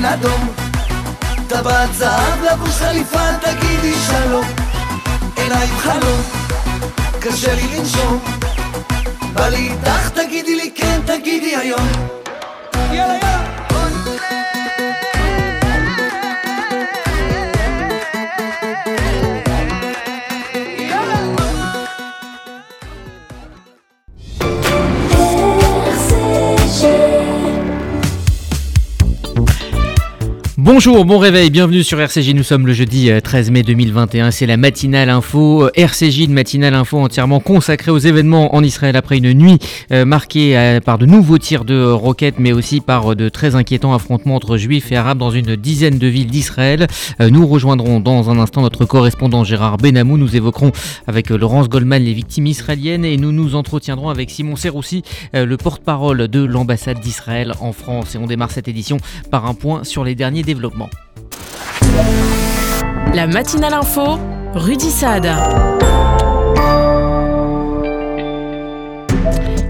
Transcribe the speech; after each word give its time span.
יין 0.00 0.12
אדום. 0.12 0.48
טבעת 1.48 1.94
זהב 1.94 2.44
לבוש 2.44 2.70
חליפה 2.70 3.32
תגידי 3.40 3.94
שלום. 4.06 4.44
עיניים 5.36 5.76
חלום 5.76 6.20
קשה 7.20 7.54
לי 7.54 7.76
לנשום. 7.76 8.18
בא 9.32 9.48
לי 9.48 9.56
איתך 9.56 10.08
תגידי 10.08 10.56
לי 10.56 10.70
כן 10.74 11.00
תגידי 11.06 11.56
היום. 11.56 11.88
יאללה 12.74 13.14
יאללה 13.14 13.49
Bonjour, 30.72 31.04
bon 31.04 31.18
réveil, 31.18 31.50
bienvenue 31.50 31.82
sur 31.82 32.00
RCJ. 32.00 32.32
Nous 32.32 32.44
sommes 32.44 32.64
le 32.64 32.72
jeudi 32.72 33.10
13 33.24 33.48
euh, 33.48 33.52
mai 33.52 33.64
2021. 33.64 34.30
C'est 34.30 34.46
la 34.46 34.56
matinale 34.56 35.10
info. 35.10 35.64
Euh, 35.64 35.70
RCJ, 35.74 36.20
une 36.20 36.32
matinale 36.32 36.74
info 36.74 36.96
entièrement 36.96 37.40
consacrée 37.40 37.90
aux 37.90 37.98
événements 37.98 38.54
en 38.54 38.62
Israël 38.62 38.94
après 38.94 39.18
une 39.18 39.32
nuit 39.32 39.58
euh, 39.90 40.04
marquée 40.04 40.78
par 40.84 40.98
de 40.98 41.06
nouveaux 41.06 41.38
tirs 41.38 41.64
de 41.64 41.82
roquettes, 41.84 42.38
mais 42.38 42.52
aussi 42.52 42.80
par 42.80 43.16
de 43.16 43.28
très 43.28 43.56
inquiétants 43.56 43.92
affrontements 43.94 44.36
entre 44.36 44.56
juifs 44.58 44.92
et 44.92 44.96
arabes 44.96 45.18
dans 45.18 45.32
une 45.32 45.56
dizaine 45.56 45.98
de 45.98 46.06
villes 46.06 46.30
d'Israël. 46.30 46.86
Nous 47.18 47.48
rejoindrons 47.48 47.98
dans 47.98 48.30
un 48.30 48.38
instant 48.38 48.62
notre 48.62 48.84
correspondant 48.84 49.42
Gérard 49.42 49.76
Benamou. 49.76 50.18
Nous 50.18 50.36
évoquerons 50.36 50.70
avec 51.08 51.30
Laurence 51.30 51.68
Goldman 51.68 52.04
les 52.04 52.12
victimes 52.12 52.46
israéliennes 52.46 53.04
et 53.04 53.16
nous 53.16 53.32
nous 53.32 53.56
entretiendrons 53.56 54.08
avec 54.08 54.30
Simon 54.30 54.54
Serroussi, 54.54 55.02
le 55.34 55.56
porte-parole 55.56 56.28
de 56.28 56.44
l'ambassade 56.44 57.00
d'Israël 57.00 57.54
en 57.60 57.72
France. 57.72 58.14
Et 58.14 58.18
on 58.18 58.26
démarre 58.26 58.52
cette 58.52 58.68
édition 58.68 58.98
par 59.32 59.46
un 59.46 59.54
point 59.54 59.82
sur 59.82 60.04
les 60.04 60.14
derniers 60.14 60.44
développements 60.44 60.59
la 63.14 63.26
matinale 63.26 63.76
info, 63.76 64.18
Rudy 64.54 64.90
Saad. 64.90 66.29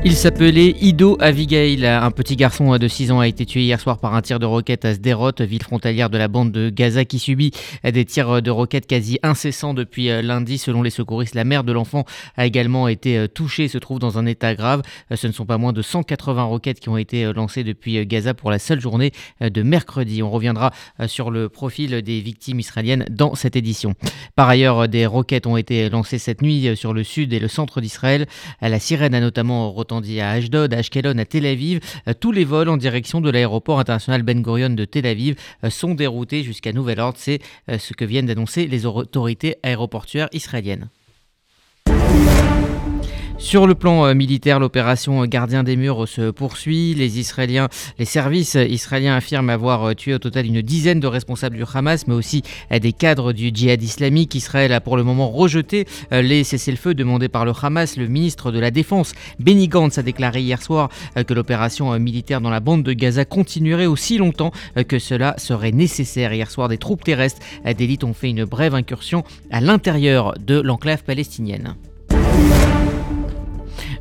Il 0.02 0.16
s'appelait 0.16 0.76
Ido 0.80 1.18
Avigail. 1.20 1.84
Un 1.84 2.10
petit 2.10 2.34
garçon 2.34 2.78
de 2.78 2.88
6 2.88 3.12
ans 3.12 3.20
a 3.20 3.28
été 3.28 3.44
tué 3.44 3.64
hier 3.64 3.78
soir 3.78 3.98
par 3.98 4.14
un 4.14 4.22
tir 4.22 4.38
de 4.38 4.46
roquette 4.46 4.86
à 4.86 4.94
Sderot, 4.94 5.32
ville 5.40 5.62
frontalière 5.62 6.08
de 6.08 6.16
la 6.16 6.26
bande 6.26 6.52
de 6.52 6.70
Gaza 6.70 7.04
qui 7.04 7.18
subit 7.18 7.50
des 7.84 8.06
tirs 8.06 8.40
de 8.40 8.50
roquettes 8.50 8.86
quasi 8.86 9.18
incessants 9.22 9.74
depuis 9.74 10.06
lundi. 10.22 10.56
Selon 10.56 10.82
les 10.82 10.88
secouristes, 10.88 11.34
la 11.34 11.44
mère 11.44 11.64
de 11.64 11.72
l'enfant 11.72 12.06
a 12.38 12.46
également 12.46 12.88
été 12.88 13.28
touchée 13.28 13.64
et 13.64 13.68
se 13.68 13.76
trouve 13.76 13.98
dans 13.98 14.16
un 14.16 14.24
état 14.24 14.54
grave. 14.54 14.80
Ce 15.14 15.26
ne 15.26 15.32
sont 15.32 15.44
pas 15.44 15.58
moins 15.58 15.74
de 15.74 15.82
180 15.82 16.44
roquettes 16.44 16.80
qui 16.80 16.88
ont 16.88 16.96
été 16.96 17.30
lancées 17.34 17.62
depuis 17.62 18.06
Gaza 18.06 18.32
pour 18.32 18.50
la 18.50 18.58
seule 18.58 18.80
journée 18.80 19.12
de 19.42 19.62
mercredi. 19.62 20.22
On 20.22 20.30
reviendra 20.30 20.70
sur 21.08 21.30
le 21.30 21.50
profil 21.50 22.00
des 22.00 22.20
victimes 22.22 22.58
israéliennes 22.58 23.04
dans 23.10 23.34
cette 23.34 23.54
édition. 23.54 23.92
Par 24.34 24.48
ailleurs, 24.48 24.88
des 24.88 25.04
roquettes 25.04 25.46
ont 25.46 25.58
été 25.58 25.90
lancées 25.90 26.18
cette 26.18 26.40
nuit 26.40 26.74
sur 26.74 26.94
le 26.94 27.04
sud 27.04 27.34
et 27.34 27.38
le 27.38 27.48
centre 27.48 27.82
d'Israël. 27.82 28.26
La 28.62 28.80
sirène 28.80 29.14
a 29.14 29.20
notamment 29.20 29.70
dit 30.00 30.20
à 30.20 30.30
Ashdod, 30.30 30.72
à 30.72 30.78
Ashkelon, 30.78 31.19
à 31.19 31.24
Tel 31.24 31.44
Aviv. 31.44 31.80
Euh, 32.06 32.12
tous 32.19 32.30
les 32.30 32.44
vols 32.44 32.69
en 32.69 32.77
direction 32.77 33.20
de 33.20 33.28
l'aéroport 33.28 33.80
international 33.80 34.22
Ben 34.22 34.41
Gurion 34.41 34.70
de 34.70 34.84
Tel 34.84 35.06
Aviv 35.06 35.34
euh, 35.64 35.70
sont 35.70 35.94
déroutés 35.94 36.44
jusqu'à 36.44 36.72
nouvel 36.72 37.00
ordre. 37.00 37.19
C'est 37.19 37.41
euh, 37.69 37.78
ce 37.78 37.92
que 37.94 38.05
viennent 38.05 38.27
d'annoncer 38.27 38.69
les 38.69 38.86
autorités 38.86 39.56
aéroportuaires 39.64 40.28
israéliennes. 40.32 40.88
Sur 43.41 43.66
le 43.66 43.74
plan 43.74 44.05
euh, 44.05 44.14
militaire, 44.14 44.60
l'opération 44.60 45.24
Gardien 45.24 45.64
des 45.64 45.74
murs 45.74 46.06
se 46.06 46.30
poursuit. 46.30 46.94
Les 46.94 47.19
Israéliens, 47.19 47.69
les 47.98 48.05
services 48.05 48.55
israéliens 48.55 49.16
affirment 49.16 49.48
avoir 49.48 49.82
euh, 49.82 49.94
tué 49.94 50.12
au 50.12 50.19
total 50.19 50.44
une 50.44 50.60
dizaine 50.60 51.00
de 51.00 51.06
responsables 51.06 51.56
du 51.56 51.64
Hamas, 51.74 52.06
mais 52.06 52.14
aussi 52.14 52.42
euh, 52.70 52.78
des 52.78 52.92
cadres 52.92 53.32
du 53.32 53.50
djihad 53.52 53.82
islamique. 53.82 54.34
Israël 54.34 54.74
a 54.74 54.82
pour 54.82 54.98
le 54.98 55.05
moment 55.05 55.30
rejeté 55.30 55.86
les 56.12 56.44
cessez-le-feu 56.44 56.92
demandés 56.92 57.30
par 57.30 57.47
le 57.47 57.52
Hamas. 57.60 57.97
Le 57.97 58.08
ministre 58.08 58.53
de 58.53 58.60
la 58.60 58.70
Défense, 58.70 59.14
Benny 59.38 59.69
Gantz, 59.69 59.97
a 59.97 60.03
déclaré 60.03 60.43
hier 60.43 60.62
soir 60.62 60.91
que 61.26 61.34
l'opération 61.34 61.98
militaire 61.98 62.43
dans 62.43 62.50
la 62.50 62.60
bande 62.60 62.82
de 62.82 62.93
Gaza 62.93 63.25
continuerait 63.25 63.87
aussi 63.87 64.19
longtemps 64.19 64.53
que 64.87 64.98
cela 64.98 65.34
serait 65.38 65.72
nécessaire. 65.72 66.32
Hier 66.32 66.50
soir, 66.50 66.69
des 66.69 66.78
troupes 66.78 67.04
terrestres 67.04 67.41
d'élite 67.64 68.04
ont 68.04 68.14
fait 68.14 68.31
une 68.31 68.44
brève 68.44 68.75
incursion 68.75 69.25
à 69.50 69.60
l'intérieur 69.60 70.34
de 70.38 70.60
l'enclave 70.60 71.04
palestinienne. 71.04 71.75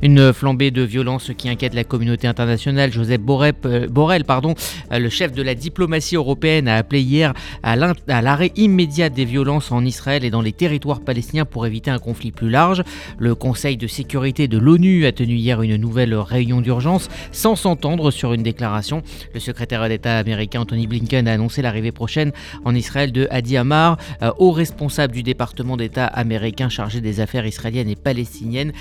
Une 0.01 0.31
flambée 0.31 0.71
de 0.71 0.81
violence 0.81 1.31
qui 1.37 1.49
inquiète 1.49 1.73
la 1.73 1.83
communauté 1.83 2.25
internationale. 2.25 2.91
Joseph 2.93 3.19
euh, 3.65 3.87
Borrell, 3.89 4.23
pardon, 4.23 4.55
euh, 4.93 4.99
le 4.99 5.09
chef 5.09 5.33
de 5.33 5.41
la 5.41 5.55
diplomatie 5.55 6.15
européenne, 6.15 6.69
a 6.69 6.77
appelé 6.77 7.01
hier 7.01 7.33
à 7.63 7.75
l'arrêt 7.75 8.53
immédiat 8.55 9.09
des 9.09 9.25
violences 9.25 9.73
en 9.73 9.83
Israël 9.83 10.23
et 10.23 10.29
dans 10.29 10.41
les 10.41 10.53
territoires 10.53 11.01
palestiniens 11.01 11.43
pour 11.43 11.65
éviter 11.65 11.91
un 11.91 11.99
conflit 11.99 12.31
plus 12.31 12.49
large. 12.49 12.83
Le 13.17 13.35
Conseil 13.35 13.75
de 13.75 13.87
sécurité 13.87 14.47
de 14.47 14.57
l'ONU 14.57 15.05
a 15.05 15.11
tenu 15.11 15.35
hier 15.35 15.61
une 15.61 15.75
nouvelle 15.75 16.15
réunion 16.15 16.61
d'urgence 16.61 17.09
sans 17.33 17.57
s'entendre 17.57 18.09
sur 18.09 18.31
une 18.31 18.43
déclaration. 18.43 19.03
Le 19.33 19.41
secrétaire 19.41 19.87
d'État 19.89 20.17
américain 20.17 20.61
Anthony 20.61 20.87
Blinken 20.87 21.27
a 21.27 21.33
annoncé 21.33 21.61
l'arrivée 21.61 21.91
prochaine 21.91 22.31
en 22.63 22.73
Israël 22.73 23.11
de 23.11 23.27
Hadi 23.31 23.57
Amar, 23.57 23.97
euh, 24.21 24.31
haut 24.37 24.51
responsable 24.51 25.13
du 25.13 25.23
département 25.23 25.75
d'État 25.75 26.05
américain 26.05 26.69
chargé 26.69 27.01
des 27.01 27.19
affaires 27.19 27.45
israéliennes 27.45 27.89
et 27.89 27.97
palestiniennes. 27.97 28.71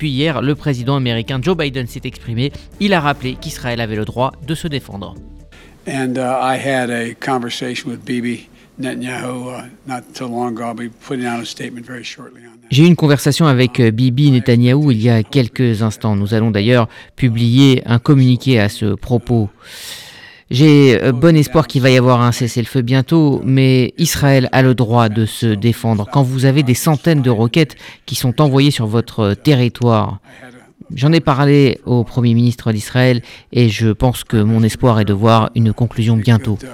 Hier, 0.00 0.40
le 0.40 0.54
président 0.68 0.96
américain 0.96 1.40
Joe 1.40 1.56
Biden 1.56 1.86
s'est 1.86 2.02
exprimé. 2.04 2.52
Il 2.78 2.92
a 2.92 3.00
rappelé 3.00 3.36
qu'Israël 3.40 3.80
avait 3.80 3.96
le 3.96 4.04
droit 4.04 4.32
de 4.46 4.54
se 4.54 4.68
défendre. 4.68 5.14
J'ai 12.70 12.82
eu 12.82 12.86
une 12.86 12.96
conversation 12.96 13.46
avec 13.46 13.78
uh, 13.78 13.90
Bibi 13.90 14.30
Netanyahu 14.30 14.92
il 14.92 15.00
y 15.00 15.08
a 15.08 15.22
quelques 15.22 15.80
instants. 15.80 16.14
Nous 16.16 16.34
allons 16.34 16.50
d'ailleurs 16.50 16.86
publier 17.16 17.82
un 17.86 17.98
communiqué 17.98 18.60
à 18.60 18.68
ce 18.68 18.94
propos. 18.94 19.48
J'ai 20.50 21.02
euh, 21.02 21.12
bon 21.12 21.36
espoir 21.36 21.66
qu'il 21.66 21.82
va 21.82 21.90
y 21.90 21.98
avoir 21.98 22.22
un 22.22 22.32
cessez-le-feu 22.32 22.80
bientôt, 22.80 23.42
mais 23.44 23.92
Israël 23.98 24.48
a 24.52 24.62
le 24.62 24.74
droit 24.74 25.10
de 25.10 25.26
se 25.26 25.46
défendre. 25.46 26.08
Quand 26.10 26.22
vous 26.22 26.46
avez 26.46 26.62
des 26.62 26.74
centaines 26.74 27.20
de 27.20 27.28
roquettes 27.28 27.76
qui 28.06 28.14
sont 28.14 28.40
envoyées 28.40 28.70
sur 28.70 28.86
votre 28.86 29.34
territoire, 29.34 30.20
J'en 30.94 31.12
ai 31.12 31.20
parlé 31.20 31.80
au 31.84 32.04
Premier 32.04 32.34
ministre 32.34 32.72
d'Israël 32.72 33.22
et 33.52 33.68
je 33.68 33.88
pense 33.88 34.24
que 34.24 34.36
mon 34.36 34.62
espoir 34.62 35.00
est 35.00 35.04
de 35.04 35.12
voir 35.12 35.50
une 35.54 35.72
conclusion 35.72 36.16
bientôt. 36.16 36.58
Uh, 36.62 36.66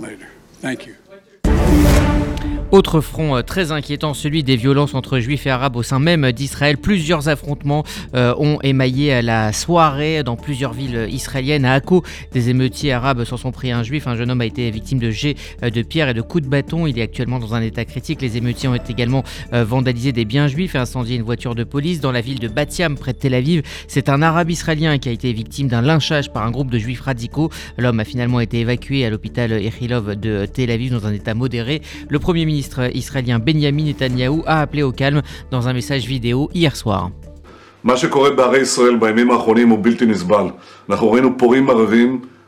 later. 0.00 0.28
Thank 0.60 0.86
you. 0.86 2.27
Autre 2.70 3.00
front 3.00 3.34
euh, 3.34 3.40
très 3.40 3.72
inquiétant, 3.72 4.12
celui 4.12 4.42
des 4.42 4.56
violences 4.56 4.92
entre 4.92 5.20
juifs 5.20 5.46
et 5.46 5.50
arabes 5.50 5.76
au 5.76 5.82
sein 5.82 5.98
même 5.98 6.30
d'Israël. 6.32 6.76
Plusieurs 6.76 7.30
affrontements 7.30 7.82
euh, 8.14 8.34
ont 8.36 8.58
émaillé 8.62 9.22
la 9.22 9.54
soirée 9.54 10.22
dans 10.22 10.36
plusieurs 10.36 10.74
villes 10.74 11.08
israéliennes. 11.10 11.64
À 11.64 11.72
Akko, 11.72 12.04
des 12.32 12.50
émeutiers 12.50 12.92
arabes 12.92 13.24
s'en 13.24 13.38
sont 13.38 13.52
pris 13.52 13.72
un 13.72 13.82
juif. 13.82 14.06
Un 14.06 14.16
jeune 14.16 14.30
homme 14.30 14.42
a 14.42 14.44
été 14.44 14.70
victime 14.70 14.98
de 14.98 15.10
jets 15.10 15.34
euh, 15.62 15.70
de 15.70 15.80
pierre 15.80 16.10
et 16.10 16.14
de 16.14 16.20
coups 16.20 16.44
de 16.44 16.48
bâton. 16.50 16.86
Il 16.86 16.98
est 16.98 17.02
actuellement 17.02 17.38
dans 17.38 17.54
un 17.54 17.62
état 17.62 17.86
critique. 17.86 18.20
Les 18.20 18.36
émeutiers 18.36 18.68
ont 18.68 18.74
également 18.74 19.24
vandalisé 19.52 20.12
des 20.12 20.26
biens 20.26 20.46
juifs 20.46 20.74
et 20.74 20.78
incendié 20.78 21.16
une 21.16 21.22
voiture 21.22 21.54
de 21.54 21.64
police 21.64 22.00
dans 22.00 22.12
la 22.12 22.20
ville 22.20 22.38
de 22.38 22.48
Batiam, 22.48 22.98
près 22.98 23.14
de 23.14 23.18
Tel 23.18 23.32
Aviv. 23.32 23.62
C'est 23.86 24.10
un 24.10 24.20
arabe 24.20 24.50
israélien 24.50 24.98
qui 24.98 25.08
a 25.08 25.12
été 25.12 25.32
victime 25.32 25.68
d'un 25.68 25.80
lynchage 25.80 26.30
par 26.30 26.44
un 26.44 26.50
groupe 26.50 26.70
de 26.70 26.78
juifs 26.78 27.00
radicaux. 27.00 27.50
L'homme 27.78 28.00
a 28.00 28.04
finalement 28.04 28.40
été 28.40 28.60
évacué 28.60 29.06
à 29.06 29.10
l'hôpital 29.10 29.52
Echilov 29.52 30.16
de 30.16 30.44
Tel 30.46 30.70
Aviv 30.70 30.92
dans 30.92 31.06
un 31.06 31.12
état 31.12 31.34
modéré. 31.34 31.80
Le 32.08 32.18
premier 32.18 32.44
ministre 32.44 32.57
ministre 32.58 32.90
israélien 32.92 33.38
Benjamin 33.38 33.84
Netanyahou 33.84 34.42
a 34.44 34.62
appelé 34.62 34.82
au 34.82 34.90
calme 34.90 35.22
dans 35.52 35.68
un 35.68 35.72
message 35.72 36.06
vidéo 36.06 36.50
hier 36.52 36.74
soir. 36.74 37.10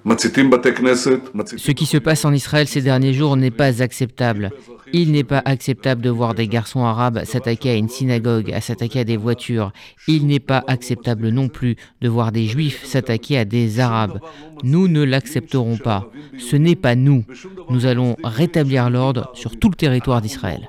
Ce 0.04 1.70
qui 1.72 1.86
se 1.86 1.98
passe 1.98 2.24
en 2.24 2.32
Israël 2.32 2.66
ces 2.66 2.80
derniers 2.80 3.12
jours 3.12 3.36
n'est 3.36 3.50
pas 3.50 3.82
acceptable. 3.82 4.50
Il 4.92 5.12
n'est 5.12 5.24
pas 5.24 5.42
acceptable 5.44 6.02
de 6.02 6.10
voir 6.10 6.34
des 6.34 6.48
garçons 6.48 6.84
arabes 6.84 7.24
s'attaquer 7.24 7.70
à 7.70 7.74
une 7.74 7.88
synagogue, 7.88 8.50
à 8.52 8.60
s'attaquer 8.60 9.00
à 9.00 9.04
des 9.04 9.16
voitures. 9.16 9.72
Il 10.08 10.26
n'est 10.26 10.40
pas 10.40 10.64
acceptable 10.66 11.28
non 11.28 11.48
plus 11.48 11.76
de 12.00 12.08
voir 12.08 12.32
des 12.32 12.46
juifs 12.46 12.84
s'attaquer 12.84 13.38
à 13.38 13.44
des 13.44 13.78
arabes. 13.78 14.20
Nous 14.64 14.88
ne 14.88 15.02
l'accepterons 15.02 15.76
pas. 15.76 16.10
Ce 16.38 16.56
n'est 16.56 16.76
pas 16.76 16.94
nous. 16.94 17.24
Nous 17.68 17.86
allons 17.86 18.16
rétablir 18.24 18.90
l'ordre 18.90 19.30
sur 19.34 19.58
tout 19.58 19.68
le 19.68 19.76
territoire 19.76 20.20
d'Israël. 20.20 20.68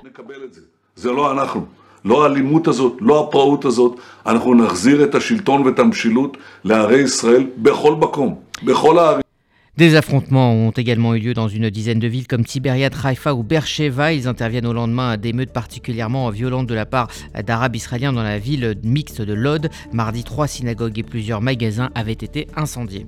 Des 9.78 9.96
affrontements 9.96 10.52
ont 10.52 10.70
également 10.70 11.14
eu 11.14 11.18
lieu 11.18 11.32
dans 11.32 11.48
une 11.48 11.70
dizaine 11.70 11.98
de 11.98 12.06
villes 12.06 12.26
comme 12.26 12.44
Tibériade, 12.44 12.94
Haïfa 13.02 13.34
ou 13.34 13.42
Beersheba. 13.42 14.12
Ils 14.12 14.28
interviennent 14.28 14.66
au 14.66 14.74
lendemain 14.74 15.16
d'émeutes 15.16 15.52
particulièrement 15.52 16.28
violentes 16.28 16.66
de 16.66 16.74
la 16.74 16.84
part 16.84 17.08
d'Arabes 17.42 17.76
israéliens 17.76 18.12
dans 18.12 18.22
la 18.22 18.38
ville 18.38 18.74
mixte 18.84 19.22
de 19.22 19.32
Lod. 19.32 19.70
Mardi, 19.94 20.24
trois 20.24 20.46
synagogues 20.46 20.98
et 20.98 21.02
plusieurs 21.02 21.40
magasins 21.40 21.88
avaient 21.94 22.12
été 22.12 22.48
incendiés. 22.54 23.06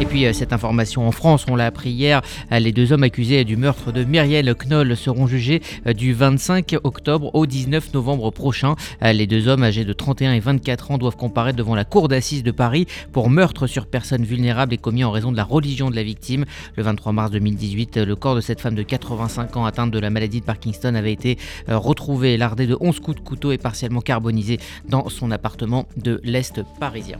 Et 0.00 0.06
puis 0.06 0.26
euh, 0.26 0.32
cette 0.32 0.52
information 0.52 1.08
en 1.08 1.10
France, 1.10 1.46
on 1.50 1.56
l'a 1.56 1.66
appris 1.66 1.90
hier, 1.90 2.22
euh, 2.52 2.60
les 2.60 2.70
deux 2.70 2.92
hommes 2.92 3.02
accusés 3.02 3.44
du 3.44 3.56
meurtre 3.56 3.90
de 3.90 4.04
Myriel 4.04 4.54
Knoll 4.54 4.96
seront 4.96 5.26
jugés 5.26 5.60
euh, 5.88 5.92
du 5.92 6.12
25 6.12 6.76
octobre 6.84 7.34
au 7.34 7.46
19 7.46 7.92
novembre 7.94 8.30
prochain. 8.30 8.76
Les 9.02 9.26
deux 9.26 9.48
hommes 9.48 9.64
âgés 9.64 9.84
de 9.84 9.92
31 9.92 10.34
et 10.34 10.40
24 10.40 10.92
ans 10.92 10.98
doivent 10.98 11.16
comparaître 11.16 11.58
devant 11.58 11.74
la 11.74 11.84
cour 11.84 12.06
d'assises 12.06 12.44
de 12.44 12.52
Paris 12.52 12.86
pour 13.12 13.28
meurtre 13.28 13.66
sur 13.66 13.86
personne 13.86 14.22
vulnérable 14.22 14.72
et 14.72 14.78
commis 14.78 15.02
en 15.02 15.10
raison 15.10 15.32
de 15.32 15.36
la 15.36 15.42
religion 15.42 15.90
de 15.90 15.96
la 15.96 16.04
victime. 16.04 16.44
Le 16.76 16.84
23 16.84 17.12
mars 17.12 17.30
2018, 17.32 17.96
le 17.96 18.14
corps 18.14 18.36
de 18.36 18.40
cette 18.40 18.60
femme 18.60 18.76
de 18.76 18.84
85 18.84 19.56
ans 19.56 19.64
atteinte 19.64 19.90
de 19.90 19.98
la 19.98 20.10
maladie 20.10 20.40
de 20.40 20.46
Parkinson 20.46 20.94
avait 20.94 21.12
été 21.12 21.38
retrouvé 21.66 22.36
lardé 22.36 22.68
de 22.68 22.76
11 22.80 23.00
coups 23.00 23.16
de 23.16 23.22
couteau 23.22 23.50
et 23.50 23.58
partiellement 23.58 24.00
carbonisé 24.00 24.60
dans 24.88 25.08
son 25.08 25.32
appartement 25.32 25.86
de 25.96 26.20
l'Est 26.22 26.62
parisien. 26.78 27.18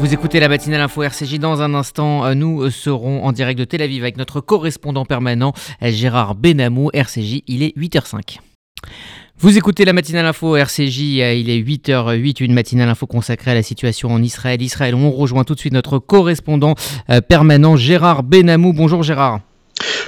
Vous 0.00 0.14
écoutez 0.14 0.40
la 0.40 0.48
matinale 0.48 0.80
info 0.80 1.02
RCJ. 1.02 1.38
Dans 1.38 1.60
un 1.60 1.74
instant, 1.74 2.24
euh, 2.24 2.32
nous 2.32 2.70
serons 2.70 3.22
en 3.22 3.32
direct 3.32 3.58
de 3.58 3.66
Tel 3.66 3.82
Aviv 3.82 4.02
avec 4.02 4.16
notre 4.16 4.40
correspondant 4.40 5.04
permanent 5.04 5.52
Gérard 5.82 6.34
Benamou. 6.34 6.88
RCJ, 6.94 7.42
il 7.46 7.62
est 7.62 7.76
8h05. 7.76 8.38
Vous 9.36 9.58
écoutez 9.58 9.84
la 9.84 9.92
matinale 9.92 10.24
info 10.24 10.56
RCJ, 10.56 11.20
euh, 11.20 11.34
il 11.34 11.50
est 11.50 11.60
8h08, 11.60 12.42
une 12.42 12.54
matinale 12.54 12.88
info 12.88 13.06
consacrée 13.06 13.50
à 13.50 13.54
la 13.54 13.62
situation 13.62 14.10
en 14.10 14.22
Israël. 14.22 14.62
Israël, 14.62 14.94
on 14.94 15.10
rejoint 15.10 15.44
tout 15.44 15.54
de 15.54 15.60
suite 15.60 15.74
notre 15.74 15.98
correspondant 15.98 16.76
euh, 17.10 17.20
permanent 17.20 17.76
Gérard 17.76 18.22
Benamou. 18.22 18.72
Bonjour 18.72 19.02
Gérard. 19.02 19.40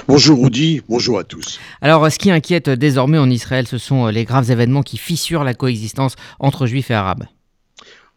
Bonjour 0.07 0.43
Rudy, 0.43 0.81
bonjour 0.89 1.19
à 1.19 1.23
tous. 1.23 1.59
Alors 1.81 2.11
ce 2.11 2.17
qui 2.17 2.31
inquiète 2.31 2.67
désormais 2.67 3.19
en 3.19 3.29
Israël, 3.29 3.67
ce 3.67 3.77
sont 3.77 4.07
les 4.07 4.25
graves 4.25 4.49
événements 4.49 4.81
qui 4.81 4.97
fissurent 4.97 5.43
la 5.43 5.53
coexistence 5.53 6.15
entre 6.39 6.65
juifs 6.65 6.89
et 6.89 6.95
arabes. 6.95 7.25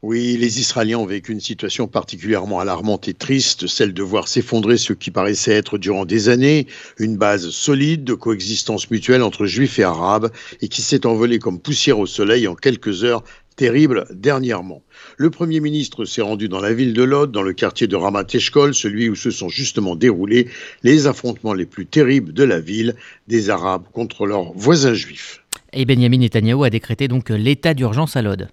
Oui, 0.09 0.37
les 0.39 0.61
Israéliens 0.61 0.99
ont 0.99 1.05
vécu 1.05 1.33
une 1.33 1.41
situation 1.41 1.89
particulièrement 1.89 2.61
alarmante 2.61 3.09
et 3.09 3.13
triste, 3.13 3.67
celle 3.67 3.93
de 3.93 4.05
voir 4.05 4.29
s'effondrer 4.29 4.77
ce 4.77 4.93
qui 4.93 5.11
paraissait 5.11 5.51
être 5.51 5.79
durant 5.79 6.05
des 6.05 6.29
années 6.29 6.69
une 6.97 7.17
base 7.17 7.51
solide 7.51 8.05
de 8.05 8.15
coexistence 8.15 8.89
mutuelle 8.89 9.25
entre 9.25 9.47
juifs 9.47 9.81
et 9.81 9.83
arabes 9.83 10.31
et 10.61 10.69
qui 10.69 10.81
s'est 10.81 11.07
envolée 11.07 11.41
comme 11.41 11.59
poussière 11.59 11.99
au 11.99 12.07
soleil 12.07 12.47
en 12.47 12.55
quelques 12.55 13.03
heures 13.03 13.25
terribles 13.57 14.07
dernièrement. 14.15 14.85
Le 15.17 15.31
Premier 15.31 15.59
ministre 15.59 16.05
s'est 16.05 16.23
rendu 16.23 16.49
dans 16.49 16.61
la 16.61 16.73
ville 16.73 16.93
de 16.93 17.03
Lod, 17.03 17.33
dans 17.33 17.43
le 17.43 17.53
quartier 17.53 17.89
de 17.89 17.97
Ramat 17.97 18.27
Eshkol, 18.33 18.77
celui 18.77 19.09
où 19.09 19.17
se 19.17 19.33
sont 19.33 19.49
justement 19.49 19.97
déroulés 19.97 20.47
les 20.85 21.09
affrontements 21.09 21.53
les 21.53 21.67
plus 21.67 21.87
terribles 21.87 22.33
de 22.33 22.45
la 22.45 22.61
ville, 22.61 22.95
des 23.27 23.51
Arabes 23.51 23.87
contre 23.93 24.25
leurs 24.25 24.53
voisins 24.53 24.95
juifs. 24.95 25.43
Et 25.73 25.85
Benjamin 25.85 26.19
Netanyahu 26.19 26.65
a 26.65 26.71
décrété 26.71 27.09
donc 27.09 27.31
l'état 27.31 27.75
d'urgence 27.75 28.15
à 28.15 28.23
Lod. 28.23 28.49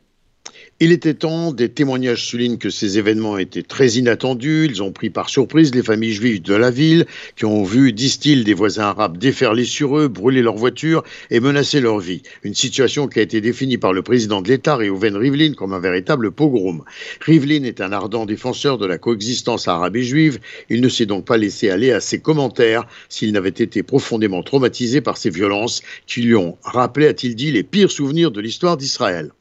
Il 0.80 0.92
était 0.92 1.14
temps, 1.14 1.54
des 1.54 1.70
témoignages 1.70 2.26
soulignent 2.26 2.58
que 2.58 2.72
ces 2.72 2.98
événements 2.98 3.38
étaient 3.38 3.62
très 3.62 3.90
inattendus, 3.90 4.68
ils 4.68 4.82
ont 4.82 4.92
pris 4.92 5.12
par 5.12 5.30
surprise 5.30 5.74
les 5.74 5.84
familles 5.84 6.14
juives 6.14 6.42
de 6.42 6.56
la 6.56 6.72
ville, 6.72 7.06
qui 7.36 7.46
ont 7.46 7.64
vu, 7.64 7.94
disent-ils, 7.94 8.44
des 8.44 8.56
voisins 8.56 8.86
arabes 8.86 9.20
déferler 9.20 9.66
sur 9.66 10.00
eux, 10.00 10.08
brûler 10.08 10.42
leurs 10.42 10.58
voitures 10.58 11.04
et 11.30 11.40
menacer 11.40 11.80
leur 11.80 12.00
vie. 12.00 12.24
Une 12.42 12.56
situation 12.56 13.08
qui 13.08 13.20
a 13.20 13.22
été 13.22 13.40
définie 13.40 13.78
par 13.78 13.94
le 13.94 14.02
président 14.02 14.42
de 14.42 14.48
l'État, 14.48 14.76
Reuven 14.76 15.16
Rivlin, 15.16 15.54
comme 15.54 15.74
un 15.74 15.80
véritable 15.80 16.32
pogrom. 16.32 16.84
Rivlin 17.22 17.64
est 17.66 17.80
un 17.80 17.92
ardent 17.92 18.26
défenseur 18.26 18.80
de 18.80 18.88
la 18.88 18.98
coexistence 18.98 19.68
arabe 19.68 19.96
et 19.96 20.04
juive, 20.04 20.40
il 20.72 20.82
ne 20.82 20.90
s'est 20.90 21.06
donc 21.06 21.24
pas 21.24 21.38
laissé 21.38 21.70
aller 21.70 21.92
à 21.92 22.00
ses 22.00 22.20
commentaires 22.20 22.88
s'il 23.10 23.32
n'avait 23.32 23.50
été 23.50 23.84
profondément 23.84 24.42
traumatisé 24.42 25.02
par 25.02 25.18
ces 25.18 25.30
violences 25.30 25.84
qui 26.08 26.24
lui 26.24 26.36
ont 26.36 26.58
rappelé, 26.64 27.06
a-t-il 27.06 27.36
dit, 27.36 27.52
les 27.52 27.64
pires 27.64 27.92
souvenirs 27.92 28.32
de 28.32 28.42
l'histoire 28.42 28.76
d'Israël. 28.76 29.32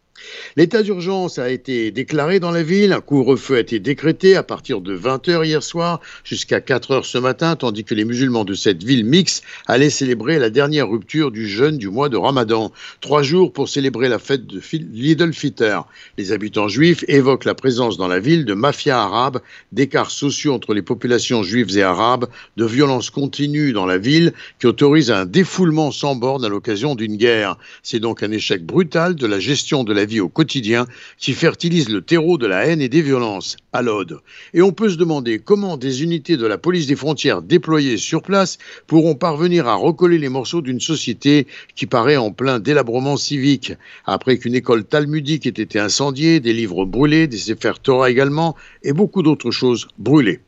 L'état 0.57 0.83
d'urgence 0.83 1.39
a 1.39 1.51
été 1.51 1.91
déclaré 1.91 2.41
dans 2.41 2.51
la 2.51 2.63
ville, 2.63 2.93
un 2.93 3.01
couvre-feu 3.01 3.57
a 3.57 3.61
été 3.61 3.79
décrété 3.79 4.37
à 4.37 4.43
partir 4.43 4.81
de 4.81 4.97
20h 4.97 5.45
hier 5.47 5.63
soir 5.63 6.01
jusqu'à 6.25 6.61
4h 6.61 7.05
ce 7.05 7.19
matin, 7.19 7.57
tandis 7.57 7.85
que 7.85 7.95
les 7.95 8.05
musulmans 8.05 8.45
de 8.45 8.55
cette 8.55 8.83
ville 8.83 9.05
mixte 9.05 9.45
allaient 9.67 9.91
célébrer 9.91 10.39
la 10.39 10.51
dernière 10.51 10.89
rupture 10.89 11.31
du 11.31 11.49
jeûne 11.49 11.79
du 11.79 11.89
mois 11.89 12.09
de 12.09 12.17
Ramadan. 12.17 12.73
Trois 13.01 13.23
jours 13.23 13.53
pour 13.53 13.69
célébrer 13.69 14.09
la 14.09 14.19
fête 14.19 14.47
de 14.47 14.61
l'Idul 14.93 15.33
Fitr. 15.33 15.87
Les 16.19 16.33
habitants 16.33 16.69
juifs 16.69 17.05
évoquent 17.09 17.45
la 17.45 17.55
présence 17.55 17.97
dans 17.97 18.09
la 18.09 18.21
ville 18.21 18.45
de 18.45 18.55
mafias 18.55 19.01
arabes, 19.01 19.41
d'écarts 19.73 20.11
sociaux 20.11 20.55
entre 20.55 20.75
les 20.75 20.83
populations 20.83 21.43
juives 21.43 21.77
et 21.77 21.83
arabes, 21.83 22.29
de 22.57 22.65
violences 22.65 23.11
continues 23.11 23.73
dans 23.73 23.87
la 23.87 23.99
ville 23.99 24.33
qui 24.59 24.67
autorisent 24.67 25.11
un 25.11 25.27
défoulement 25.27 25.91
sans 25.91 26.15
borne 26.15 26.45
à 26.45 26.49
l'occasion 26.49 26.95
d'une 26.95 27.17
guerre. 27.17 27.57
C'est 27.83 28.01
donc 28.01 28.23
un 28.23 28.31
échec 28.31 28.65
brutal 28.65 29.15
de 29.15 29.27
la 29.27 29.39
gestion 29.39 29.85
de 29.85 29.93
la 29.93 30.05
au 30.20 30.29
quotidien 30.29 30.87
qui 31.19 31.32
fertilise 31.32 31.88
le 31.88 32.03
terreau 32.03 32.38
de 32.38 32.47
la 32.47 32.67
haine 32.67 32.81
et 32.81 32.88
des 32.88 33.03
violences 33.03 33.56
à 33.73 33.82
l'Aude. 33.82 34.20
Et 34.55 34.62
on 34.62 34.73
peut 34.73 34.88
se 34.88 34.97
demander 34.97 35.38
comment 35.38 35.76
des 35.76 36.03
unités 36.03 36.37
de 36.37 36.47
la 36.47 36.59
police 36.59 36.87
des 36.87 36.97
frontières 36.97 37.43
déployées 37.43 37.97
sur 37.97 38.23
place 38.23 38.59
pourront 38.87 39.14
parvenir 39.14 39.67
à 39.67 39.75
recoller 39.75 40.19
les 40.19 40.29
morceaux 40.29 40.62
d'une 40.62 40.81
société 40.81 41.47
qui 41.75 41.87
paraît 41.87 42.17
en 42.17 42.32
plein 42.32 42.59
délabrement 42.59 43.17
civique. 43.17 43.73
Après 44.06 44.38
qu'une 44.38 44.55
école 44.55 44.85
talmudique 44.85 45.47
ait 45.47 45.50
été 45.50 45.79
incendiée, 45.79 46.41
des 46.41 46.53
livres 46.53 46.85
brûlés, 46.85 47.26
des 47.26 47.38
Sefer 47.38 47.73
Torah 47.82 48.11
également, 48.11 48.56
et 48.82 48.93
beaucoup 48.93 49.23
d'autres 49.23 49.50
choses 49.50 49.88
brûlées 49.99 50.41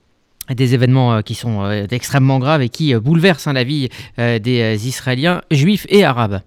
des 0.52 0.74
événements 0.74 1.14
euh, 1.14 1.20
qui 1.22 1.34
sont 1.34 1.62
euh, 1.62 1.86
extrêmement 1.90 2.38
graves 2.38 2.62
et 2.62 2.68
qui 2.68 2.94
euh, 2.94 3.00
bouleversent 3.00 3.46
hein, 3.46 3.52
la 3.52 3.64
vie 3.64 3.88
des 4.18 4.86
Israéliens, 4.86 5.42
juifs 5.50 5.86
et 5.88 6.04
arabes. 6.04 6.40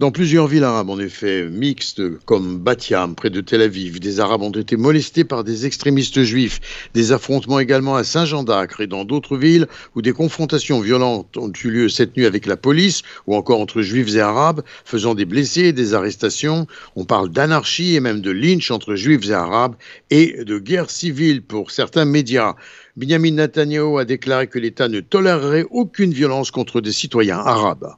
Dans 0.00 0.10
plusieurs 0.10 0.48
villes 0.48 0.64
arabes, 0.64 0.90
en 0.90 0.98
effet, 0.98 1.48
mixtes 1.48 2.02
comme 2.26 2.58
Batiam, 2.58 3.14
près 3.14 3.30
de 3.30 3.40
Tel 3.40 3.62
Aviv, 3.62 4.00
des 4.00 4.20
Arabes 4.20 4.42
ont 4.42 4.50
été 4.50 4.76
molestés 4.76 5.24
par 5.24 5.44
des 5.44 5.64
extrémistes 5.64 6.24
juifs. 6.24 6.60
Des 6.92 7.12
affrontements 7.12 7.58
également 7.58 7.96
à 7.96 8.04
Saint-Jean 8.04 8.42
d'Acre 8.42 8.82
et 8.82 8.86
dans 8.86 9.06
d'autres 9.06 9.38
villes 9.38 9.68
où 9.94 10.02
des 10.02 10.12
confrontations 10.12 10.80
violentes 10.80 11.38
ont 11.38 11.50
eu 11.64 11.70
lieu 11.70 11.88
cette 11.88 12.16
nuit 12.16 12.26
avec 12.26 12.44
la 12.44 12.58
police 12.58 13.02
ou 13.26 13.34
encore 13.34 13.60
entre 13.60 13.80
juifs 13.80 14.14
et 14.14 14.20
arabes, 14.20 14.62
faisant 14.84 15.14
des 15.14 15.24
blessés 15.24 15.68
et 15.68 15.72
des 15.72 15.94
arrestations. 15.94 16.66
On 16.94 17.06
parle 17.06 17.30
d'anarchie 17.30 17.94
et 17.94 18.00
même 18.00 18.20
de 18.20 18.30
lynch 18.30 18.70
entre 18.70 18.94
juifs 18.94 19.26
et 19.30 19.34
arabes 19.34 19.76
et 20.10 20.44
de 20.44 20.58
guerre 20.58 20.90
civile 20.90 21.42
pour 21.42 21.70
certains 21.70 22.04
médias. 22.04 22.56
Benjamin 22.96 23.32
Netanyahu 23.32 23.98
a 23.98 24.04
déclaré 24.04 24.48
que 24.48 24.58
l'État 24.58 24.88
ne 24.88 25.00
tolérerait 25.00 25.64
aucune 25.70 26.12
violence 26.12 26.50
contre 26.50 26.82
des 26.82 26.92
citoyens 26.92 27.38
arabes. 27.38 27.94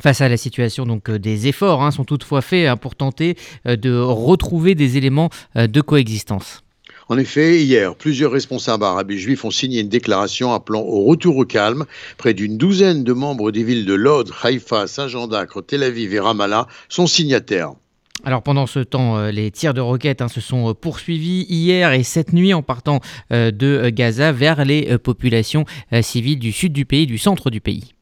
Face 0.00 0.20
à 0.20 0.28
la 0.28 0.36
situation, 0.36 0.84
donc 0.84 1.08
euh, 1.08 1.18
des 1.18 1.48
efforts 1.48 1.82
hein, 1.82 1.90
sont 1.90 2.04
toutefois 2.04 2.42
faits 2.42 2.68
hein, 2.68 2.76
pour 2.76 2.94
tenter 2.94 3.36
euh, 3.66 3.76
de 3.76 3.96
retrouver 3.98 4.74
des 4.74 4.96
éléments 4.96 5.30
euh, 5.56 5.66
de 5.66 5.80
coexistence. 5.80 6.62
En 7.08 7.16
effet, 7.18 7.62
hier, 7.62 7.94
plusieurs 7.94 8.32
responsables 8.32 8.84
arabes 8.84 9.12
et 9.12 9.18
juifs 9.18 9.44
ont 9.44 9.50
signé 9.50 9.80
une 9.80 9.88
déclaration 9.88 10.52
appelant 10.52 10.80
au 10.80 11.04
retour 11.04 11.36
au 11.36 11.44
calme. 11.44 11.86
Près 12.18 12.34
d'une 12.34 12.58
douzaine 12.58 13.04
de 13.04 13.12
membres 13.12 13.52
des 13.52 13.62
villes 13.62 13.86
de 13.86 13.94
Lod, 13.94 14.30
Haïfa, 14.42 14.88
Saint-Jean 14.88 15.28
d'Acre, 15.28 15.62
Tel 15.62 15.84
Aviv 15.84 16.12
et 16.12 16.20
Ramallah 16.20 16.66
sont 16.88 17.06
signataires. 17.06 17.72
Alors 18.24 18.42
pendant 18.42 18.66
ce 18.66 18.80
temps, 18.80 19.28
les 19.28 19.52
tirs 19.52 19.72
de 19.72 19.80
roquettes 19.80 20.20
hein, 20.20 20.26
se 20.26 20.40
sont 20.40 20.74
poursuivis 20.74 21.46
hier 21.48 21.92
et 21.92 22.02
cette 22.02 22.32
nuit 22.32 22.54
en 22.54 22.62
partant 22.62 22.98
de 23.30 23.88
Gaza 23.90 24.32
vers 24.32 24.64
les 24.64 24.98
populations 24.98 25.64
civiles 26.00 26.40
du 26.40 26.50
sud 26.50 26.72
du 26.72 26.86
pays, 26.86 27.06
du 27.06 27.18
centre 27.18 27.50
du 27.50 27.60
pays. 27.60 27.95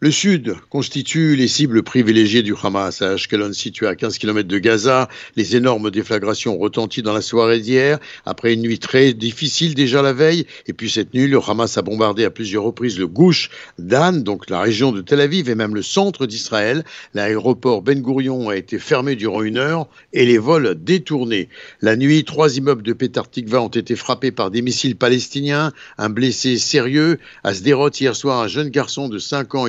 Le 0.00 0.10
Sud 0.10 0.56
constitue 0.68 1.36
les 1.36 1.48
cibles 1.48 1.82
privilégiées 1.82 2.42
du 2.42 2.54
Hamas. 2.62 3.00
À 3.00 3.12
Ashkelon, 3.12 3.54
situé 3.54 3.86
à 3.86 3.94
15 3.94 4.18
km 4.18 4.46
de 4.46 4.58
Gaza, 4.58 5.08
les 5.36 5.56
énormes 5.56 5.90
déflagrations 5.90 6.58
retenties 6.58 7.00
dans 7.00 7.14
la 7.14 7.22
soirée 7.22 7.60
d'hier, 7.60 7.98
après 8.26 8.52
une 8.52 8.60
nuit 8.60 8.78
très 8.78 9.14
difficile 9.14 9.74
déjà 9.74 10.02
la 10.02 10.12
veille. 10.12 10.46
Et 10.66 10.74
puis 10.74 10.90
cette 10.90 11.14
nuit, 11.14 11.28
le 11.28 11.38
Hamas 11.38 11.78
a 11.78 11.82
bombardé 11.82 12.26
à 12.26 12.30
plusieurs 12.30 12.64
reprises 12.64 12.98
le 12.98 13.06
Gouche 13.06 13.48
Dan, 13.78 14.22
donc 14.22 14.50
la 14.50 14.60
région 14.60 14.92
de 14.92 15.00
Tel 15.00 15.18
Aviv 15.18 15.48
et 15.48 15.54
même 15.54 15.74
le 15.74 15.80
centre 15.80 16.26
d'Israël. 16.26 16.84
L'aéroport 17.14 17.80
Ben 17.80 18.02
Gurion 18.02 18.50
a 18.50 18.56
été 18.56 18.78
fermé 18.78 19.16
durant 19.16 19.42
une 19.42 19.56
heure 19.56 19.88
et 20.12 20.26
les 20.26 20.36
vols 20.36 20.76
détournés. 20.78 21.48
La 21.80 21.96
nuit, 21.96 22.24
trois 22.24 22.54
immeubles 22.58 22.82
de 22.82 22.92
Petar 22.92 23.30
Tikva 23.30 23.62
ont 23.62 23.68
été 23.68 23.96
frappés 23.96 24.30
par 24.30 24.50
des 24.50 24.60
missiles 24.60 24.96
palestiniens. 24.96 25.72
Un 25.96 26.10
blessé 26.10 26.58
sérieux. 26.58 27.18
À 27.44 27.54
Sderot, 27.54 27.88
hier 27.98 28.14
soir, 28.14 28.42
un 28.42 28.48
jeune 28.48 28.68
garçon 28.68 29.08
de 29.08 29.18
5 29.18 29.54
ans, 29.54 29.66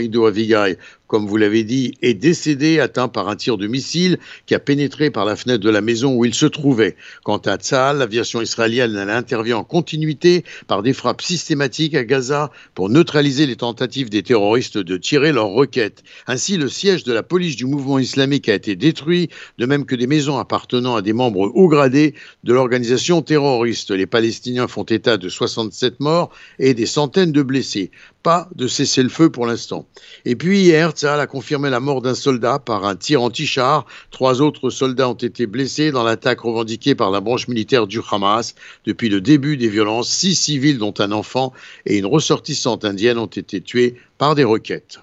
comme 1.08 1.26
vous 1.26 1.38
l'avez 1.38 1.64
dit, 1.64 1.94
est 2.02 2.14
décédé 2.14 2.80
atteint 2.80 3.08
par 3.08 3.30
un 3.30 3.36
tir 3.36 3.58
de 3.58 3.68
missile 3.68 4.20
qui 4.46 4.54
a 4.56 4.60
pénétré 4.60 5.10
par 5.10 5.26
la 5.26 5.36
fenêtre 5.36 5.64
de 5.64 5.70
la 5.70 5.82
maison 5.82 6.14
où 6.14 6.26
il 6.26 6.34
se 6.34 6.46
trouvait. 6.46 6.96
Quant 7.24 7.38
à 7.38 7.56
Tzal, 7.56 8.00
l'aviation 8.00 8.42
israélienne 8.42 8.96
elle 8.96 9.10
intervient 9.10 9.58
en 9.58 9.64
continuité 9.64 10.44
par 10.68 10.84
des 10.84 10.94
frappes 10.94 11.22
systématiques 11.22 11.96
à 11.96 12.04
Gaza 12.04 12.52
pour 12.76 12.90
neutraliser 12.90 13.46
les 13.46 13.56
tentatives 13.56 14.10
des 14.10 14.24
terroristes 14.24 14.78
de 14.78 14.98
tirer 14.98 15.32
leurs 15.32 15.48
roquettes. 15.48 16.04
Ainsi, 16.28 16.58
le 16.58 16.68
siège 16.68 17.04
de 17.04 17.14
la 17.14 17.24
police 17.24 17.56
du 17.56 17.66
mouvement 17.66 18.00
islamique 18.00 18.50
a 18.50 18.54
été 18.54 18.76
détruit, 18.76 19.30
de 19.58 19.66
même 19.66 19.86
que 19.86 19.96
des 19.96 20.08
maisons 20.08 20.38
appartenant 20.38 20.96
à 20.96 21.02
des 21.02 21.14
membres 21.14 21.52
haut 21.54 21.68
gradés 21.70 22.16
de 22.44 22.54
l'organisation 22.54 23.22
terroriste. 23.22 23.92
Les 23.92 24.08
Palestiniens 24.08 24.68
font 24.68 24.84
état 24.84 25.18
de 25.18 25.30
67 25.30 26.00
morts 26.00 26.32
et 26.60 26.74
des 26.74 26.86
centaines 26.86 27.32
de 27.32 27.42
blessés 27.42 27.92
pas 28.28 28.50
de 28.56 28.68
cessez-le-feu 28.68 29.30
pour 29.30 29.46
l'instant. 29.46 29.88
Et 30.26 30.36
puis 30.36 30.62
hier, 30.62 30.92
Tzahal 30.92 31.20
a 31.20 31.28
confirmé 31.28 31.70
la 31.70 31.80
mort 31.80 32.02
d'un 32.02 32.16
soldat 32.16 32.60
par 32.60 32.86
un 32.86 32.96
tir 32.96 33.22
anti-char. 33.22 33.86
Trois 34.12 34.42
autres 34.42 34.70
soldats 34.70 35.10
ont 35.10 35.14
été 35.14 35.48
blessés 35.48 35.92
dans 35.92 36.04
l'attaque 36.04 36.42
revendiquée 36.42 36.96
par 36.96 37.12
la 37.12 37.22
branche 37.22 37.48
militaire 37.48 37.88
du 37.88 38.00
Hamas. 38.12 38.56
Depuis 38.86 39.10
le 39.10 39.22
début 39.22 39.58
des 39.58 39.70
violences, 39.70 40.10
six 40.10 40.36
civils, 40.36 40.78
dont 40.78 40.94
un 41.00 41.12
enfant 41.12 41.54
et 41.86 41.98
une 41.98 42.06
ressortissante 42.06 42.86
indienne, 42.86 43.18
ont 43.18 43.26
été 43.26 43.62
tués 43.62 43.96
par 44.18 44.36
des 44.36 44.44
roquettes. 44.44 45.00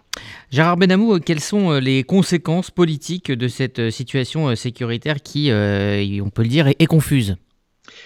Gérard 0.50 0.76
Benamou, 0.76 1.18
quelles 1.18 1.40
sont 1.40 1.72
euh, 1.72 1.80
les 1.80 2.04
conséquences 2.04 2.70
politiques 2.70 3.32
de 3.32 3.48
cette 3.48 3.78
euh, 3.80 3.90
situation 3.90 4.48
euh, 4.48 4.54
sécuritaire 4.54 5.22
qui, 5.22 5.50
on 5.50 6.30
peut 6.30 6.42
le 6.42 6.48
dire, 6.48 6.68
est 6.68 6.86
confuse? 6.86 7.36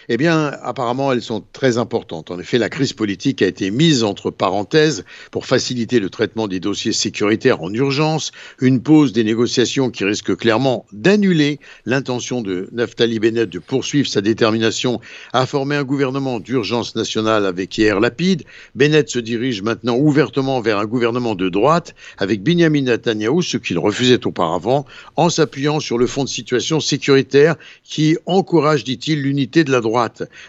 Eh 0.09 0.17
bien, 0.17 0.53
apparemment, 0.63 1.13
elles 1.13 1.23
sont 1.23 1.45
très 1.53 1.77
importantes. 1.77 2.31
En 2.31 2.39
effet, 2.39 2.57
la 2.57 2.71
crise 2.71 2.95
politique 2.95 3.43
a 3.43 3.47
été 3.47 3.71
mise 3.71 4.05
entre 4.05 4.31
parenthèses 4.31 5.05
pour 5.31 5.45
faciliter 5.45 6.01
le 6.01 6.09
traitement 6.09 6.49
des 6.49 6.61
dossiers 6.61 6.95
sécuritaires 6.95 7.63
en 7.63 7.73
urgence, 7.75 8.33
une 8.59 8.81
pause 8.81 9.13
des 9.13 9.23
négociations 9.23 9.91
qui 9.91 10.05
risque 10.05 10.35
clairement 10.35 10.87
d'annuler 10.93 11.61
l'intention 11.85 12.41
de 12.41 12.71
Naftali 12.73 13.19
Bennett 13.19 13.51
de 13.51 13.59
poursuivre 13.59 14.09
sa 14.09 14.23
détermination 14.23 14.99
à 15.35 15.45
former 15.45 15.77
un 15.77 15.85
gouvernement 15.85 16.41
d'urgence 16.41 16.97
nationale 16.97 17.45
avec 17.45 17.77
Yair 17.77 18.01
Lapide. 18.01 18.45
Bennett 18.75 19.11
se 19.11 19.19
dirige 19.19 19.61
maintenant 19.61 19.97
ouvertement 19.97 20.63
vers 20.63 20.79
un 20.79 20.87
gouvernement 20.87 21.35
de 21.35 21.51
droite 21.51 21.95
avec 22.17 22.43
Benjamin 22.43 22.83
Netanyahu, 22.83 23.43
ce 23.43 23.59
qu'il 23.59 23.79
refusait 23.79 24.27
auparavant, 24.27 24.87
en 25.17 25.29
s'appuyant 25.29 25.81
sur 25.81 25.99
le 25.99 26.07
fond 26.07 26.25
de 26.25 26.31
situation 26.31 26.81
sécuritaire 26.81 27.57
qui 27.85 28.17
encourage, 28.25 28.85
dit-il, 28.85 29.21
l'unité 29.21 29.65
de 29.65 29.71
la 29.71 29.83
droite 29.83 29.98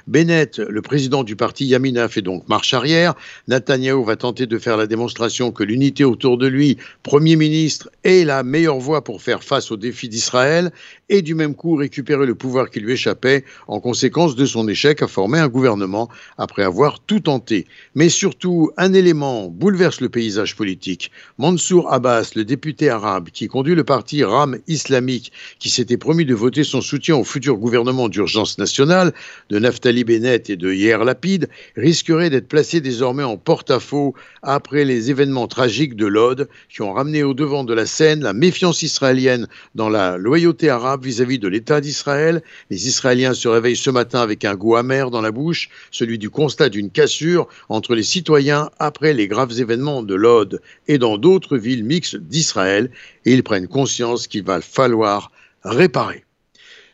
Bennett, 0.08 0.60
le 0.60 0.82
président 0.82 1.24
du 1.24 1.36
parti 1.36 1.66
Yamina, 1.66 2.08
fait 2.08 2.22
donc 2.22 2.48
marche 2.48 2.74
arrière. 2.74 3.16
Netanyahu 3.48 4.06
va 4.06 4.16
tenter 4.16 4.46
de 4.46 4.58
faire 4.58 4.78
la 4.78 4.88
démonstration 4.88 5.52
que 5.52 5.64
l'unité 5.64 6.04
autour 6.04 6.38
de 6.38 6.48
lui, 6.48 6.78
Premier 7.04 7.36
ministre, 7.36 7.90
est 8.04 8.26
la 8.26 8.44
meilleure 8.44 8.80
voie 8.80 9.04
pour 9.04 9.22
faire 9.22 9.44
face 9.44 9.72
aux 9.72 9.78
défis 9.78 10.10
d'Israël 10.10 10.72
et 11.10 11.22
du 11.22 11.36
même 11.36 11.56
coup 11.56 11.76
récupérer 11.76 12.26
le 12.26 12.36
pouvoir 12.36 12.70
qui 12.70 12.80
lui 12.80 12.94
échappait 12.94 13.44
en 13.68 13.80
conséquence 13.80 14.36
de 14.36 14.46
son 14.46 14.68
échec 14.68 15.02
à 15.02 15.08
former 15.08 15.40
un 15.40 15.48
gouvernement 15.48 16.10
après 16.38 16.64
avoir 16.64 17.00
tout 17.00 17.20
tenté. 17.20 17.66
Mais 17.96 18.10
surtout, 18.10 18.72
un 18.78 18.94
élément 18.94 19.48
bouleverse 19.48 20.02
le 20.02 20.10
paysage 20.10 20.56
politique. 20.56 21.12
Mansour 21.38 21.92
Abbas, 21.92 22.32
le 22.36 22.46
député 22.46 22.90
arabe 22.90 23.30
qui 23.32 23.48
conduit 23.48 23.76
le 23.76 23.84
parti 23.84 24.24
Ram 24.24 24.58
islamique, 24.68 25.32
qui 25.58 25.70
s'était 25.70 25.98
promis 25.98 26.26
de 26.26 26.36
voter 26.36 26.64
son 26.64 26.82
soutien 26.82 27.16
au 27.16 27.24
futur 27.24 27.58
gouvernement 27.58 28.10
d'urgence 28.10 28.58
nationale, 28.58 29.14
de 29.50 29.60
Naftali 29.60 30.04
Bennett 30.04 30.50
et 30.50 30.58
de 30.58 30.72
Yair 30.72 31.04
Lapide 31.04 31.50
risquerait 31.76 32.30
d'être 32.30 32.48
placé 32.48 32.82
désormais 32.82 33.24
en 33.24 33.38
porte-à-faux 33.38 34.14
après 34.44 34.86
les 34.86 35.10
événements 35.10 35.48
tragiques 35.48 35.96
de 35.96 36.06
Lod 36.06 36.48
qui 36.70 36.82
ont 36.82 36.94
ramené 36.94 37.24
au 37.24 37.34
devant 37.34 37.64
de 37.64 37.74
la 37.74 37.86
scène 37.86 38.22
la 38.22 38.34
méfiance 38.34 38.84
israélienne 38.84 39.48
dans 39.76 39.90
la 39.90 40.18
loyauté 40.18 40.70
arabe 40.70 40.99
vis-à-vis 41.04 41.40
de 41.40 41.48
l'État 41.48 41.82
d'Israël. 41.82 42.42
Les 42.70 42.88
Israéliens 42.88 43.34
se 43.34 43.48
réveillent 43.48 43.76
ce 43.76 43.90
matin 43.90 44.22
avec 44.22 44.46
un 44.46 44.56
goût 44.56 44.76
amer 44.76 45.12
dans 45.12 45.22
la 45.22 45.32
bouche, 45.32 45.70
celui 45.92 46.18
du 46.18 46.30
constat 46.30 46.70
d'une 46.70 46.90
cassure 46.90 47.48
entre 47.70 47.96
les 47.96 48.04
citoyens 48.04 48.70
après 48.80 49.14
les 49.14 49.28
graves 49.28 49.60
événements 49.60 50.04
de 50.04 50.16
Lod 50.16 50.62
et 50.88 50.98
dans 50.98 51.18
d'autres 51.18 51.58
villes 51.58 51.84
mixtes 51.84 52.18
d'Israël 52.18 52.92
et 53.26 53.34
ils 53.34 53.44
prennent 53.44 53.68
conscience 53.68 54.28
qu'il 54.28 54.44
va 54.44 54.62
falloir 54.62 55.32
réparer. 55.64 56.24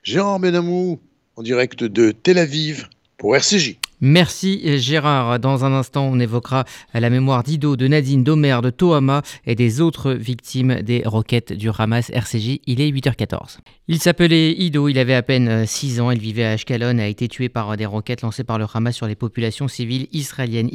Jean 0.04 0.40
Benamou, 0.40 1.00
en 1.36 1.44
direct 1.44 1.84
de 1.84 2.12
Tel 2.12 2.38
Aviv 2.38 2.88
pour 3.18 3.36
RCJ. 3.36 3.78
Merci 4.02 4.78
Gérard. 4.78 5.40
Dans 5.40 5.66
un 5.66 5.74
instant, 5.74 6.06
on 6.06 6.20
évoquera 6.20 6.66
la 6.94 7.10
mémoire 7.10 7.44
d'Ido, 7.44 7.76
de 7.76 7.88
Nadine, 7.88 8.24
d'Omer, 8.24 8.62
de 8.62 8.70
Tohama 8.70 9.22
et 9.46 9.56
des 9.56 9.82
autres 9.82 10.12
victimes 10.12 10.82
des 10.82 11.04
roquettes 11.06 11.54
du 11.54 11.70
Hamas 11.78 12.10
RCJ. 12.10 12.60
Il 12.66 12.82
est 12.82 12.92
8h14. 12.92 13.58
Il 13.88 14.00
s'appelait 14.00 14.52
Ido, 14.54 14.90
il 14.90 14.98
avait 14.98 15.14
à 15.14 15.22
peine 15.22 15.66
6 15.66 16.02
ans, 16.02 16.10
il 16.10 16.20
vivait 16.20 16.44
à 16.44 16.52
Ashkelon, 16.52 16.98
a 16.98 17.06
été 17.06 17.28
tué 17.28 17.50
par 17.50 17.78
des 17.78 17.86
roquettes 17.86 18.24
lancées 18.24 18.44
par 18.44 18.58
le 18.58 18.66
Hamas 18.74 18.96
sur 18.96 19.06
les 19.06 19.16
populations 19.16 19.68
civiles 19.68 20.08
israéliennes. 20.12 20.70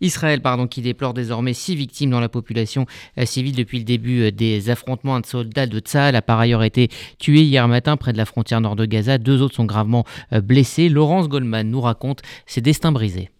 Israël, 0.00 0.40
pardon, 0.40 0.66
qui 0.66 0.82
déplore 0.82 1.14
désormais 1.14 1.54
6 1.54 1.76
victimes 1.76 2.10
dans 2.10 2.20
la 2.20 2.28
population 2.28 2.86
euh, 3.18 3.24
civile 3.24 3.54
depuis 3.54 3.78
le 3.78 3.84
début 3.84 4.22
euh, 4.22 4.30
des 4.30 4.68
affrontements. 4.68 5.16
Un 5.16 5.22
soldat 5.24 5.66
de 5.66 5.78
Tzahal 5.78 6.16
a 6.16 6.22
par 6.22 6.40
ailleurs 6.40 6.62
été 6.62 6.88
tué 7.18 7.42
hier 7.42 7.66
matin 7.68 7.96
près 7.96 8.12
de 8.12 8.18
la 8.18 8.24
frontière 8.24 8.60
nord 8.60 8.76
de 8.76 8.84
Gaza. 8.84 9.18
Deux 9.18 9.40
autres 9.40 9.54
sont 9.54 9.64
gravement 9.64 10.04
euh, 10.32 10.40
blessés. 10.40 10.88
Laurence 10.88 11.28
Goldman 11.28 11.70
nous 11.70 11.80
raconte 11.80 12.22
ses 12.46 12.60
destins 12.60 12.92
brisés. 12.92 13.30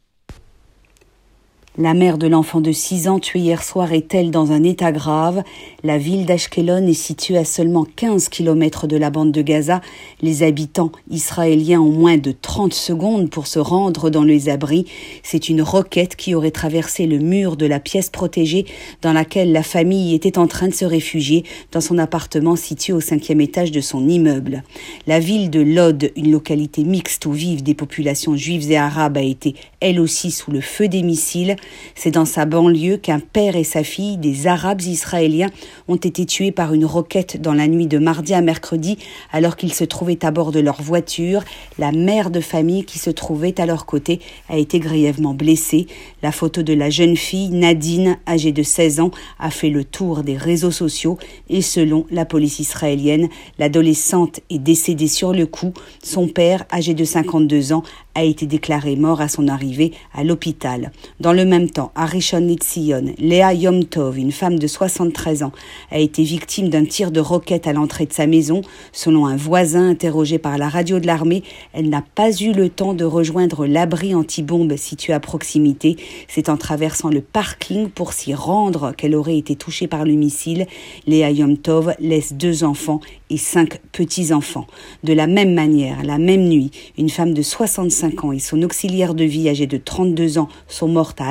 La 1.76 1.92
mère 1.92 2.18
de 2.18 2.28
l'enfant 2.28 2.60
de 2.60 2.70
6 2.70 3.08
ans 3.08 3.18
tué 3.18 3.40
hier 3.40 3.64
soir 3.64 3.92
est-elle 3.92 4.30
dans 4.30 4.52
un 4.52 4.62
état 4.62 4.92
grave? 4.92 5.42
La 5.82 5.98
ville 5.98 6.24
d'Ashkelon 6.24 6.86
est 6.86 6.94
située 6.94 7.36
à 7.36 7.44
seulement 7.44 7.84
15 7.96 8.28
km 8.28 8.86
de 8.86 8.96
la 8.96 9.10
bande 9.10 9.32
de 9.32 9.42
Gaza. 9.42 9.80
Les 10.22 10.44
habitants 10.44 10.92
israéliens 11.10 11.80
ont 11.80 11.90
moins 11.90 12.16
de 12.16 12.30
30 12.30 12.72
secondes 12.72 13.28
pour 13.28 13.48
se 13.48 13.58
rendre 13.58 14.08
dans 14.08 14.22
les 14.22 14.48
abris. 14.48 14.84
C'est 15.24 15.48
une 15.48 15.62
roquette 15.62 16.14
qui 16.14 16.36
aurait 16.36 16.52
traversé 16.52 17.06
le 17.08 17.18
mur 17.18 17.56
de 17.56 17.66
la 17.66 17.80
pièce 17.80 18.08
protégée 18.08 18.66
dans 19.02 19.12
laquelle 19.12 19.50
la 19.50 19.64
famille 19.64 20.14
était 20.14 20.38
en 20.38 20.46
train 20.46 20.68
de 20.68 20.74
se 20.74 20.84
réfugier 20.84 21.42
dans 21.72 21.80
son 21.80 21.98
appartement 21.98 22.54
situé 22.54 22.92
au 22.92 23.00
cinquième 23.00 23.40
étage 23.40 23.72
de 23.72 23.80
son 23.80 24.08
immeuble. 24.08 24.62
La 25.08 25.18
ville 25.18 25.50
de 25.50 25.58
Lod, 25.60 26.12
une 26.14 26.30
localité 26.30 26.84
mixte 26.84 27.26
où 27.26 27.32
vivent 27.32 27.64
des 27.64 27.74
populations 27.74 28.36
juives 28.36 28.70
et 28.70 28.76
arabes, 28.76 29.16
a 29.16 29.22
été 29.22 29.56
elle 29.80 29.98
aussi 29.98 30.30
sous 30.30 30.52
le 30.52 30.60
feu 30.60 30.86
des 30.86 31.02
missiles. 31.02 31.56
C'est 31.94 32.10
dans 32.10 32.24
sa 32.24 32.44
banlieue 32.46 32.96
qu'un 32.96 33.20
père 33.20 33.56
et 33.56 33.64
sa 33.64 33.84
fille, 33.84 34.16
des 34.16 34.46
Arabes 34.46 34.82
israéliens, 34.82 35.50
ont 35.88 35.96
été 35.96 36.26
tués 36.26 36.52
par 36.52 36.74
une 36.74 36.84
roquette 36.84 37.40
dans 37.40 37.54
la 37.54 37.68
nuit 37.68 37.86
de 37.86 37.98
mardi 37.98 38.34
à 38.34 38.40
mercredi 38.40 38.98
alors 39.32 39.56
qu'ils 39.56 39.74
se 39.74 39.84
trouvaient 39.84 40.24
à 40.24 40.30
bord 40.30 40.52
de 40.52 40.60
leur 40.60 40.82
voiture. 40.82 41.42
La 41.78 41.92
mère 41.92 42.30
de 42.30 42.40
famille 42.40 42.84
qui 42.84 42.98
se 42.98 43.10
trouvait 43.10 43.60
à 43.60 43.66
leur 43.66 43.86
côté 43.86 44.20
a 44.48 44.58
été 44.58 44.78
grièvement 44.78 45.34
blessée. 45.34 45.86
La 46.22 46.32
photo 46.32 46.62
de 46.62 46.72
la 46.72 46.90
jeune 46.90 47.16
fille, 47.16 47.50
Nadine, 47.50 48.18
âgée 48.26 48.52
de 48.52 48.62
16 48.62 49.00
ans, 49.00 49.10
a 49.38 49.50
fait 49.50 49.70
le 49.70 49.84
tour 49.84 50.22
des 50.22 50.36
réseaux 50.36 50.70
sociaux 50.70 51.18
et 51.48 51.62
selon 51.62 52.06
la 52.10 52.24
police 52.24 52.58
israélienne, 52.58 53.28
l'adolescente 53.58 54.40
est 54.50 54.58
décédée 54.58 55.08
sur 55.08 55.32
le 55.32 55.46
coup. 55.46 55.72
Son 56.02 56.28
père, 56.28 56.64
âgé 56.72 56.94
de 56.94 57.04
52 57.04 57.72
ans, 57.72 57.82
a 58.14 58.22
été 58.22 58.46
déclaré 58.46 58.96
mort 58.96 59.20
à 59.20 59.28
son 59.28 59.48
arrivée 59.48 59.92
à 60.14 60.24
l'hôpital. 60.24 60.92
Dans 61.20 61.32
le 61.32 61.44
même 61.58 61.70
temps, 61.70 61.92
à 61.94 62.04
Rishon 62.04 62.40
LeA 62.40 63.00
Léa 63.18 63.54
Yomtov, 63.54 64.18
une 64.18 64.32
femme 64.32 64.58
de 64.58 64.66
73 64.66 65.44
ans, 65.44 65.52
a 65.92 65.98
été 66.00 66.24
victime 66.24 66.68
d'un 66.68 66.84
tir 66.84 67.12
de 67.12 67.20
roquette 67.20 67.68
à 67.68 67.72
l'entrée 67.72 68.06
de 68.06 68.12
sa 68.12 68.26
maison. 68.26 68.62
Selon 68.92 69.26
un 69.26 69.36
voisin 69.36 69.88
interrogé 69.88 70.38
par 70.38 70.58
la 70.58 70.68
radio 70.68 70.98
de 70.98 71.06
l'armée, 71.06 71.44
elle 71.72 71.88
n'a 71.88 72.02
pas 72.14 72.32
eu 72.32 72.52
le 72.52 72.68
temps 72.68 72.92
de 72.92 73.04
rejoindre 73.04 73.66
l'abri 73.66 74.16
anti-bombe 74.16 74.76
situé 74.76 75.12
à 75.12 75.20
proximité. 75.20 75.96
C'est 76.26 76.48
en 76.48 76.56
traversant 76.56 77.08
le 77.08 77.20
parking 77.20 77.88
pour 77.88 78.14
s'y 78.14 78.34
rendre 78.34 78.92
qu'elle 78.96 79.14
aurait 79.14 79.38
été 79.38 79.54
touchée 79.54 79.86
par 79.86 80.04
le 80.04 80.14
missile. 80.14 80.66
Léa 81.06 81.30
Yomtov 81.30 81.94
laisse 82.00 82.32
deux 82.32 82.64
enfants 82.64 83.00
et 83.30 83.36
cinq 83.36 83.80
petits-enfants. 83.92 84.66
De 85.04 85.12
la 85.12 85.28
même 85.28 85.54
manière, 85.54 86.02
la 86.02 86.18
même 86.18 86.48
nuit, 86.48 86.72
une 86.98 87.10
femme 87.10 87.32
de 87.32 87.42
65 87.42 88.24
ans 88.24 88.32
et 88.32 88.40
son 88.40 88.60
auxiliaire 88.62 89.14
de 89.14 89.24
vie 89.24 89.48
âgé 89.48 89.68
de 89.68 89.76
32 89.76 90.38
ans 90.38 90.48
sont 90.66 90.88
mortes 90.88 91.20
à 91.20 91.30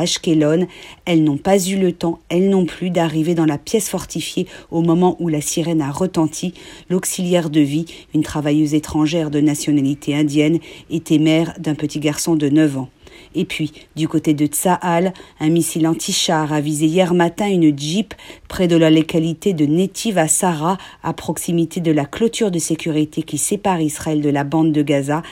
Elles 1.06 1.24
n'ont 1.24 1.38
pas 1.38 1.58
eu 1.68 1.78
le 1.78 1.92
temps, 1.92 2.20
elles 2.30 2.50
non 2.50 2.66
plus, 2.66 2.90
d'arriver 2.90 3.36
dans 3.36 3.46
la 3.46 3.58
pièce 3.58 3.90
fortifiée 3.90 4.48
au 4.72 4.82
moment 4.82 5.16
où 5.20 5.28
la 5.28 5.42
sirène 5.42 5.82
a 5.82 5.92
retenti. 5.92 6.54
L'auxiliaire 6.90 7.50
de 7.50 7.60
vie, 7.60 7.86
une 8.14 8.24
travailleuse 8.24 8.74
étrangère 8.74 9.30
de 9.30 9.40
nationalité 9.40 10.16
indienne, 10.16 10.60
était 10.90 11.20
mère 11.20 11.54
d'un 11.60 11.76
petit 11.76 12.00
garçon 12.00 12.36
de 12.36 12.50
9 12.50 12.78
ans. 12.78 12.90
Et 13.36 13.46
puis, 13.46 13.72
du 13.96 14.08
côté 14.08 14.34
de 14.34 14.46
Tsahal, 14.46 15.14
un 15.40 15.50
missile 15.50 15.88
anti-char 15.88 16.54
a 16.54 16.62
visé 16.62 16.86
hier 16.86 17.14
matin 17.14 17.48
une 17.48 17.78
Jeep 17.78 18.14
près 18.48 18.68
de 18.68 18.76
la 18.76 18.90
localité 18.90 19.54
de 19.54 19.66
Netiv 19.66 20.18
à 20.18 20.28
à 21.04 21.14
proximité 21.14 21.80
de 21.80 21.92
la 21.92 22.06
clôture 22.06 22.52
de 22.52 22.60
sécurité 22.60 23.24
qui 23.24 23.38
sépare 23.38 23.82
Israël 23.82 24.22
de 24.22 24.30
la 24.30 24.44
bande 24.44 24.72
de 24.72 24.82
Gaza. 24.82 25.24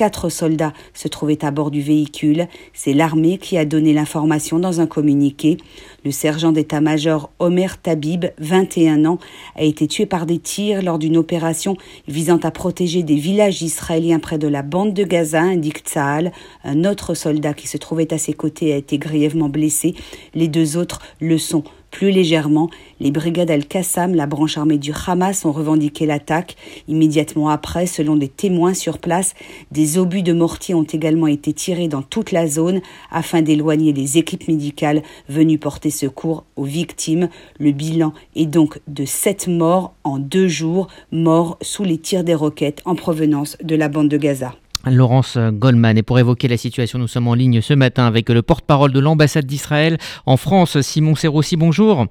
Quatre 0.00 0.30
soldats 0.30 0.72
se 0.94 1.08
trouvaient 1.08 1.44
à 1.44 1.50
bord 1.50 1.70
du 1.70 1.82
véhicule. 1.82 2.48
C'est 2.72 2.94
l'armée 2.94 3.36
qui 3.36 3.58
a 3.58 3.66
donné 3.66 3.92
l'information 3.92 4.58
dans 4.58 4.80
un 4.80 4.86
communiqué. 4.86 5.58
Le 6.06 6.10
sergent 6.10 6.52
d'état-major 6.52 7.28
Omer 7.38 7.76
Tabib, 7.76 8.24
21 8.38 9.04
ans, 9.04 9.18
a 9.56 9.62
été 9.62 9.86
tué 9.86 10.06
par 10.06 10.24
des 10.24 10.38
tirs 10.38 10.80
lors 10.80 10.98
d'une 10.98 11.18
opération 11.18 11.76
visant 12.08 12.38
à 12.38 12.50
protéger 12.50 13.02
des 13.02 13.16
villages 13.16 13.60
israéliens 13.60 14.20
près 14.20 14.38
de 14.38 14.48
la 14.48 14.62
bande 14.62 14.94
de 14.94 15.04
Gaza, 15.04 15.42
indique 15.42 15.80
Tsahal. 15.80 16.32
Un 16.64 16.86
autre 16.86 17.12
soldat 17.12 17.52
qui 17.52 17.68
se 17.68 17.76
trouvait 17.76 18.14
à 18.14 18.16
ses 18.16 18.32
côtés 18.32 18.72
a 18.72 18.76
été 18.76 18.96
grièvement 18.96 19.50
blessé. 19.50 19.94
Les 20.32 20.48
deux 20.48 20.78
autres 20.78 21.02
le 21.20 21.36
sont 21.36 21.62
plus 21.90 22.10
légèrement, 22.10 22.70
les 23.00 23.10
brigades 23.10 23.50
Al-Qassam, 23.50 24.14
la 24.14 24.26
branche 24.26 24.56
armée 24.58 24.78
du 24.78 24.92
Hamas, 25.06 25.44
ont 25.44 25.52
revendiqué 25.52 26.06
l'attaque. 26.06 26.56
Immédiatement 26.88 27.48
après, 27.48 27.86
selon 27.86 28.16
des 28.16 28.28
témoins 28.28 28.74
sur 28.74 28.98
place, 28.98 29.34
des 29.70 29.98
obus 29.98 30.22
de 30.22 30.32
mortier 30.32 30.74
ont 30.74 30.84
également 30.84 31.26
été 31.26 31.52
tirés 31.52 31.88
dans 31.88 32.02
toute 32.02 32.32
la 32.32 32.46
zone 32.46 32.80
afin 33.10 33.42
d'éloigner 33.42 33.92
les 33.92 34.18
équipes 34.18 34.48
médicales 34.48 35.02
venues 35.28 35.58
porter 35.58 35.90
secours 35.90 36.44
aux 36.56 36.64
victimes. 36.64 37.28
Le 37.58 37.72
bilan 37.72 38.12
est 38.36 38.46
donc 38.46 38.80
de 38.86 39.04
sept 39.04 39.48
morts 39.48 39.94
en 40.04 40.18
deux 40.18 40.48
jours, 40.48 40.88
morts 41.12 41.58
sous 41.62 41.84
les 41.84 41.98
tirs 41.98 42.24
des 42.24 42.34
roquettes 42.34 42.82
en 42.84 42.94
provenance 42.94 43.56
de 43.62 43.74
la 43.76 43.88
bande 43.88 44.08
de 44.08 44.16
Gaza. 44.16 44.54
Laurence 44.86 45.38
Goldman. 45.38 45.98
Et 45.98 46.02
pour 46.02 46.18
évoquer 46.18 46.48
la 46.48 46.56
situation, 46.56 46.98
nous 46.98 47.08
sommes 47.08 47.28
en 47.28 47.34
ligne 47.34 47.60
ce 47.60 47.74
matin 47.74 48.06
avec 48.06 48.28
le 48.28 48.42
porte-parole 48.42 48.92
de 48.92 49.00
l'ambassade 49.00 49.46
d'Israël 49.46 49.98
en 50.26 50.36
France, 50.36 50.80
Simon 50.80 51.14
Serrossi. 51.14 51.56
Bonjour. 51.56 52.06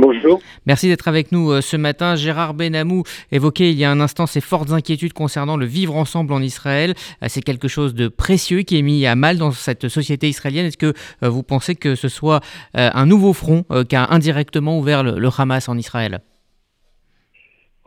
Bonjour. 0.00 0.40
Merci 0.64 0.86
d'être 0.86 1.08
avec 1.08 1.32
nous 1.32 1.50
euh, 1.50 1.60
ce 1.60 1.76
matin. 1.76 2.14
Gérard 2.14 2.54
Benamou 2.54 3.02
évoquait 3.32 3.72
il 3.72 3.78
y 3.78 3.84
a 3.84 3.90
un 3.90 3.98
instant 3.98 4.26
ses 4.26 4.40
fortes 4.40 4.70
inquiétudes 4.70 5.12
concernant 5.12 5.56
le 5.56 5.66
vivre 5.66 5.96
ensemble 5.96 6.32
en 6.32 6.40
Israël. 6.40 6.94
Euh, 7.24 7.26
c'est 7.28 7.42
quelque 7.42 7.66
chose 7.66 7.94
de 7.94 8.06
précieux 8.06 8.62
qui 8.62 8.78
est 8.78 8.82
mis 8.82 9.06
à 9.06 9.16
mal 9.16 9.38
dans 9.38 9.50
cette 9.50 9.88
société 9.88 10.28
israélienne. 10.28 10.66
Est-ce 10.66 10.76
que 10.76 10.92
euh, 11.24 11.28
vous 11.28 11.42
pensez 11.42 11.74
que 11.74 11.96
ce 11.96 12.08
soit 12.08 12.40
un 12.74 13.06
nouveau 13.06 13.32
front 13.32 13.64
qu'a 13.88 14.06
indirectement 14.10 14.78
ouvert 14.78 15.02
le 15.02 15.28
Hamas 15.36 15.68
en 15.68 15.76
Israël? 15.76 16.20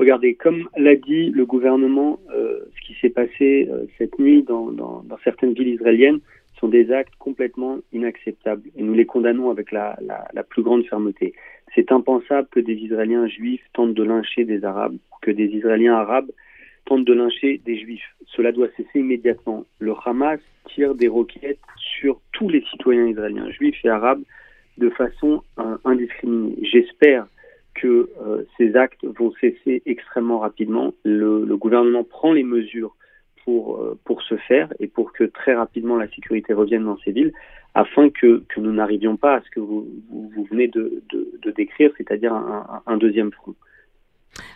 Regardez, 0.01 0.34
comme 0.34 0.67
l'a 0.75 0.96
dit 0.96 1.29
le 1.29 1.46
gouvernement, 1.46 2.20
euh, 2.34 2.62
ce 2.75 2.88
qui 2.88 3.00
s'est 3.00 3.12
passé 3.12 3.70
euh, 3.72 3.86
cette 4.00 4.17
nuit 4.17 4.41
dans, 4.41 4.74
certaines 5.24 5.53
villes 5.53 5.75
israéliennes 5.75 6.22
sont 6.60 6.70
des 6.70 6.91
actes 6.91 7.13
complètement 7.20 7.77
inacceptables 7.93 8.67
et 8.75 8.81
nous 8.81 8.96
les 8.96 9.05
condamnons 9.05 9.51
avec 9.51 9.72
la, 9.72 10.00
la, 10.01 10.27
la 10.34 10.41
plus 10.41 10.63
grande 10.63 10.84
fermeté. 10.88 11.36
C'est 11.75 11.91
impensable 11.91 12.48
que 12.50 12.60
des 12.60 12.74
Israéliens 12.74 13.27
juifs 13.27 13.62
tentent 13.74 13.93
de 13.93 14.01
lyncher 14.01 14.43
des 14.43 14.65
Arabes, 14.65 14.98
que 15.22 15.29
des 15.29 15.46
Israéliens 15.46 15.93
arabes 15.93 16.31
tentent 16.86 17.05
de 17.05 17.13
lyncher 17.13 17.62
des 17.63 17.77
Juifs. 17.77 18.15
Cela 18.25 18.51
doit 18.51 18.70
cesser 18.77 19.01
immédiatement. 19.01 19.65
Le 19.77 19.93
Hamas 20.03 20.39
tire 20.74 20.96
des 20.96 21.10
roquettes 21.10 21.60
sur 21.77 22.20
tous 22.31 22.50
les 22.50 22.63
citoyens 22.72 23.05
israéliens, 23.05 23.51
juifs 23.51 23.86
et 23.86 23.89
arabes, 23.89 24.24
de 24.79 24.89
façon 24.89 25.43
euh, 25.60 25.77
indiscriminée. 25.86 26.58
J'espère 26.63 27.27
que 27.75 28.09
euh, 28.21 28.43
ces 28.57 28.75
actes 28.75 29.05
vont 29.05 29.31
cesser 29.39 29.81
extrêmement 29.85 30.39
rapidement. 30.39 30.93
Le, 31.03 31.45
le 31.45 31.57
gouvernement 31.57 32.03
prend 32.03 32.33
les 32.33 32.43
mesures 32.43 32.95
pour, 33.45 33.77
euh, 33.77 33.99
pour 34.05 34.21
ce 34.21 34.35
faire 34.35 34.71
et 34.79 34.87
pour 34.87 35.13
que 35.13 35.23
très 35.23 35.53
rapidement 35.53 35.97
la 35.97 36.07
sécurité 36.09 36.53
revienne 36.53 36.85
dans 36.85 36.97
ces 37.03 37.11
villes 37.11 37.33
afin 37.73 38.09
que, 38.09 38.43
que 38.49 38.59
nous 38.59 38.71
n'arrivions 38.71 39.17
pas 39.17 39.35
à 39.35 39.41
ce 39.41 39.49
que 39.49 39.59
vous, 39.59 39.87
vous, 40.09 40.31
vous 40.35 40.43
venez 40.45 40.67
de, 40.67 41.01
de, 41.11 41.31
de 41.41 41.51
décrire, 41.51 41.91
c'est-à-dire 41.97 42.33
un, 42.33 42.81
un, 42.85 42.97
deuxième 42.97 43.31
front. 43.31 43.55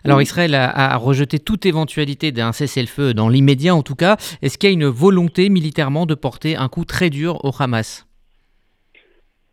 Alors 0.03 0.21
Israël 0.21 0.53
a, 0.53 0.69
a, 0.69 0.97
rejeté 0.97 1.39
toute 1.39 1.65
éventualité 1.65 2.31
d'un 2.31 2.51
cessez-le-feu 2.51 3.13
dans 3.13 3.29
l'immédiat 3.29 3.73
en 3.73 3.83
tout 3.83 3.95
cas. 3.95 4.17
Est-ce 4.41 4.57
qu'il 4.57 4.69
y 4.69 4.71
a 4.71 4.73
une 4.73 4.87
volonté 4.87 5.49
militairement 5.49 6.05
de 6.05 6.15
porter 6.15 6.55
un 6.55 6.67
coup 6.67 6.85
très 6.85 7.09
dur 7.09 7.43
au 7.43 7.51
Hamas? 7.57 8.07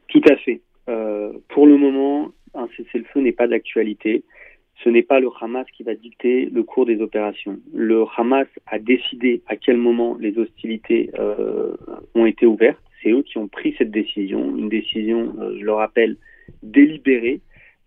Tout 0.09 0.23
à 0.29 0.37
fait. 0.37 0.61
Euh, 0.89 1.33
pour 1.49 1.67
le 1.67 1.77
moment, 1.77 2.31
un 2.55 2.69
cessez-le-feu 2.77 3.21
n'est 3.21 3.33
pas 3.33 3.47
d'actualité. 3.47 4.25
Ce 4.83 4.89
n'est 4.89 5.03
pas 5.03 5.21
le 5.21 5.29
Hamas 5.41 5.67
qui 5.77 5.83
va 5.83 5.95
dicter 5.95 6.47
le 6.47 6.63
cours 6.63 6.87
des 6.87 7.01
opérations. 7.01 7.59
Le 7.73 8.05
Hamas 8.17 8.49
a 8.67 8.79
décidé 8.79 9.43
à 9.47 9.57
quel 9.57 9.77
moment 9.77 10.17
les 10.19 10.39
hostilités 10.39 11.11
euh, 11.19 11.77
ont 12.15 12.27
été 12.27 12.47
ouvertes. 12.47 12.83
C'est 13.03 13.11
eux 13.11 13.23
qui 13.23 13.39
ont 13.39 13.49
pris 13.49 13.75
cette 13.79 13.91
décision, 13.91 14.57
une 14.57 14.69
décision, 14.69 15.35
euh, 15.41 15.57
je 15.59 15.65
le 15.65 15.73
rappelle, 15.73 16.17
délibérée 16.63 17.41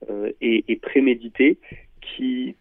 euh, 0.10 0.32
et, 0.42 0.76
préméditée, 0.82 1.58
qui, 2.02 2.56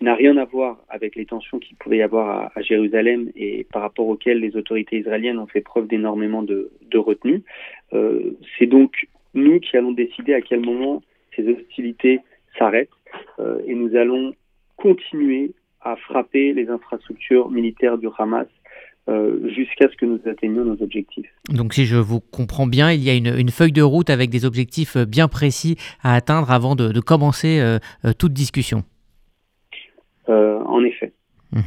n'a 0.00 0.14
rien 0.14 0.36
à 0.36 0.44
voir 0.44 0.84
avec 0.90 1.16
les 1.16 1.24
tensions 1.24 1.58
qu'il 1.58 1.76
pouvait 1.76 1.98
y 1.98 2.02
avoir 2.02 2.52
à, 2.54 2.60
Jérusalem 2.60 3.30
et 3.34 3.66
par 3.72 3.80
rapport 3.82 4.06
auxquelles 4.06 4.38
les 4.38 4.54
autorités 4.54 4.98
israéliennes 4.98 5.38
ont 5.38 5.46
fait 5.46 5.62
preuve 5.62 5.86
d'énormément 5.86 6.42
de, 6.42 6.70
de 6.90 6.98
retenue. 6.98 7.42
C'est 7.90 8.66
donc 8.66 9.06
nous 9.34 9.60
qui 9.60 9.76
allons 9.76 9.92
décider 9.92 10.34
à 10.34 10.40
quel 10.40 10.60
moment 10.60 11.02
ces 11.36 11.48
hostilités 11.48 12.20
s'arrêtent 12.58 12.88
euh, 13.38 13.60
et 13.66 13.74
nous 13.74 13.96
allons 13.96 14.34
continuer 14.76 15.52
à 15.80 15.96
frapper 15.96 16.52
les 16.52 16.68
infrastructures 16.68 17.50
militaires 17.50 17.98
du 17.98 18.08
Hamas 18.18 18.46
euh, 19.08 19.50
jusqu'à 19.50 19.88
ce 19.90 19.96
que 19.96 20.06
nous 20.06 20.20
atteignions 20.26 20.64
nos 20.64 20.80
objectifs. 20.82 21.28
Donc 21.50 21.74
si 21.74 21.84
je 21.84 21.96
vous 21.96 22.20
comprends 22.20 22.66
bien, 22.66 22.90
il 22.90 23.02
y 23.02 23.10
a 23.10 23.14
une, 23.14 23.38
une, 23.38 23.50
feuille 23.50 23.72
de 23.72 23.82
route 23.82 24.08
avec 24.08 24.30
des 24.30 24.46
objectifs 24.46 24.96
bien 24.96 25.28
précis 25.28 25.76
à 26.02 26.14
atteindre 26.14 26.50
avant 26.50 26.74
de, 26.74 26.90
de 26.90 27.00
commencer 27.00 27.60
euh, 27.60 27.78
toute 28.18 28.32
discussion. 28.32 28.82
Euh, 30.28 30.58
en 30.64 30.82
effet. 30.84 31.12
Mmh. 31.54 31.58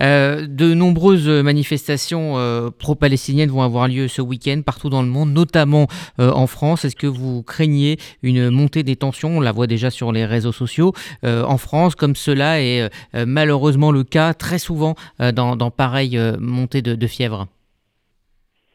Euh, 0.00 0.46
de 0.48 0.72
nombreuses 0.72 1.28
manifestations 1.28 2.38
euh, 2.38 2.70
pro-palestiniennes 2.70 3.50
vont 3.50 3.60
avoir 3.60 3.86
lieu 3.86 4.08
ce 4.08 4.22
week-end 4.22 4.62
partout 4.64 4.88
dans 4.88 5.02
le 5.02 5.08
monde, 5.08 5.32
notamment 5.32 5.86
euh, 6.18 6.30
en 6.30 6.46
France. 6.46 6.86
Est-ce 6.86 6.96
que 6.96 7.06
vous 7.06 7.42
craignez 7.42 7.98
une 8.22 8.48
montée 8.48 8.82
des 8.82 8.96
tensions? 8.96 9.36
On 9.36 9.40
la 9.40 9.52
voit 9.52 9.66
déjà 9.66 9.90
sur 9.90 10.12
les 10.12 10.24
réseaux 10.24 10.52
sociaux 10.52 10.92
en 11.22 11.58
France, 11.58 11.94
comme 11.94 12.16
cela 12.16 12.60
est 12.60 12.90
malheureusement 13.26 13.92
le 13.92 14.04
cas 14.04 14.34
très 14.34 14.58
souvent 14.58 14.94
dans, 15.18 15.56
dans 15.56 15.70
pareille 15.70 16.18
montée 16.40 16.82
de, 16.82 16.94
de, 16.94 17.06
fièvre? 17.06 17.48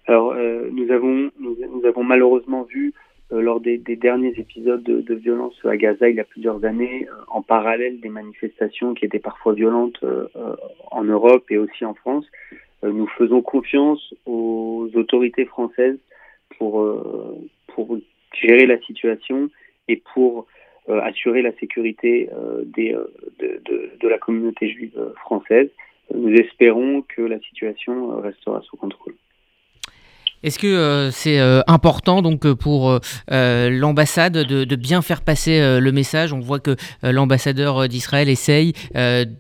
Alors, 0.08 0.34
nous 0.71 0.91
avons, 0.91 1.32
nous, 1.39 1.86
avons 1.88 2.04
malheureusement 2.04 2.63
vu 2.63 2.93
lors 3.30 3.60
des, 3.60 3.78
derniers 3.78 4.34
épisodes 4.38 4.84
de, 4.84 5.16
violence 5.16 5.54
à 5.66 5.76
Gaza 5.76 6.10
il 6.10 6.16
y 6.16 6.20
a 6.20 6.24
plusieurs 6.24 6.63
années, 6.63 7.08
euh, 7.10 7.13
en 7.28 7.42
parallèle 7.42 8.00
des 8.00 8.10
manifestations 8.10 8.94
qui 8.94 9.06
étaient 9.06 9.20
parfois 9.20 9.54
violentes 9.54 10.00
euh, 10.04 10.28
en 10.92 11.04
Europe 11.04 11.46
et 11.50 11.58
aussi 11.58 11.84
en 11.84 11.94
France. 11.94 12.26
nous 12.84 13.08
faisons 13.18 13.42
confiance 13.42 14.13
aux 14.26 14.90
autorités 14.96 15.46
françaises 15.46 16.00
pour, 16.58 16.86
gérer 18.34 18.66
la 18.66 18.80
situation 18.80 19.50
et 19.88 20.02
pour 20.13 20.48
assurer 20.88 21.42
la 21.42 21.54
sécurité 21.54 22.30
des, 22.66 22.96
de, 23.40 23.62
de, 23.66 23.92
de, 24.00 24.08
la 24.08 24.18
communauté 24.18 24.70
juive 24.70 25.00
française. 25.16 25.70
Nous 26.13 26.34
espérons 26.34 27.04
que 27.04 27.22
la 27.22 27.40
situation 27.40 28.22
restera 28.22 28.62
sous 28.62 28.78
contrôle. 28.78 29.16
Est-ce 30.43 30.60
que 30.60 30.67
euh, 30.67 31.12
c'est 31.12 31.39
euh, 31.39 31.62
important 31.67 32.21
donc 32.21 32.45
euh, 32.45 32.56
pour 32.56 33.00
l'ambassade 33.28 34.34
de, 34.34 34.76
bien 34.76 35.02
faire 35.02 35.21
passer 35.21 35.80
le 35.80 35.91
message? 35.91 36.34
On 36.34 36.39
voit 36.39 36.60
que 36.60 36.76
l'ambassadeur 37.02 37.88
d'Israël 37.88 38.30
essaye 38.30 38.73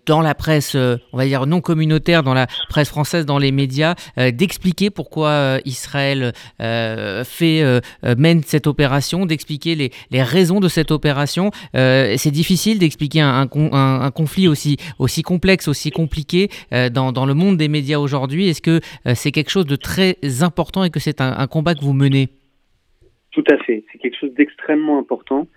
dans 0.05 0.21
la 0.21 0.33
presse, 0.35 0.75
on 0.75 1.17
va 1.17 1.25
dire 1.25 1.45
non 1.45 1.61
communautaire, 1.61 2.23
dans 2.23 2.33
la 2.33 2.47
presse 2.69 2.89
française, 2.89 3.25
dans 3.25 3.37
les 3.37 3.51
médias, 3.51 3.95
d'expliquer 4.17 4.89
pourquoi 4.89 5.59
Israël 5.65 6.33
fait 6.59 7.81
mène 8.03 8.43
cette 8.43 8.67
opération, 8.67 9.25
d'expliquer 9.25 9.75
les, 9.75 9.91
les, 10.11 10.23
raisons 10.23 10.59
de 10.59 10.67
cette 10.67 10.91
opération. 10.91 11.51
c'est 11.73 12.31
difficile 12.31 12.79
d'expliquer 12.79 13.21
un, 13.21 13.47
conflit 13.47 14.47
aussi 14.47 14.77
aussi 14.99 15.21
complexe, 15.21 15.67
aussi 15.67 15.91
compliqué 15.91 16.49
dans 16.71 17.25
le 17.25 17.33
monde 17.33 17.57
des 17.57 17.67
médias 17.67 17.99
aujourd'hui. 17.99 18.49
Est-ce 18.49 18.61
que 18.61 18.81
c'est 19.13 19.31
quelque 19.31 19.51
chose 19.51 19.65
de 19.65 19.75
très 19.75 20.17
important? 20.41 20.83
Que 20.89 20.99
c'est 20.99 21.21
un, 21.21 21.47
combat 21.47 21.75
que 21.75 21.81
vous 21.81 21.93
menez 21.93 22.29
Tout 23.31 23.43
à 23.49 23.57
fait, 23.57 23.83
c'est 23.91 23.97
quelque 23.97 24.17
chose 24.17 24.33
d'extrêmement 24.33 24.99
important. 24.99 25.47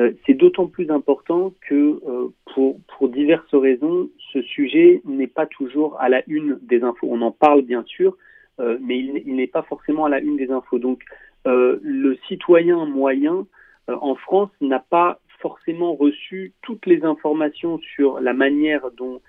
Euh, 0.00 0.12
c'est 0.26 0.34
d'autant 0.34 0.66
plus 0.66 0.90
important 0.90 1.52
que 1.68 2.00
euh, 2.08 2.28
pour, 2.52 3.08
diverses 3.08 3.54
raisons, 3.54 4.08
ce 4.32 4.42
sujet 4.42 5.00
n'est 5.04 5.28
pas 5.28 5.46
toujours 5.46 6.00
à 6.00 6.08
la 6.08 6.22
une 6.26 6.58
des 6.62 6.82
infos. 6.82 7.06
On 7.10 7.22
en 7.22 7.30
parle 7.30 7.62
bien 7.62 7.84
sûr, 7.84 8.16
euh, 8.60 8.76
mais 8.80 8.98
il, 8.98 9.36
n'est 9.36 9.46
pas 9.46 9.62
forcément 9.62 10.06
à 10.06 10.08
la 10.08 10.20
une 10.20 10.36
des 10.36 10.50
infos. 10.50 10.78
Donc 10.78 11.02
le 11.46 12.16
citoyen 12.26 12.86
moyen 12.86 13.46
en 13.88 14.14
France 14.14 14.48
n'a 14.62 14.78
pas 14.78 15.20
forcément 15.40 15.94
reçu 15.94 16.54
toutes 16.62 16.86
les 16.86 17.04
informations 17.04 17.78
sur 17.94 18.18
la 18.18 18.32
manière 18.32 18.90
dont 18.96 19.20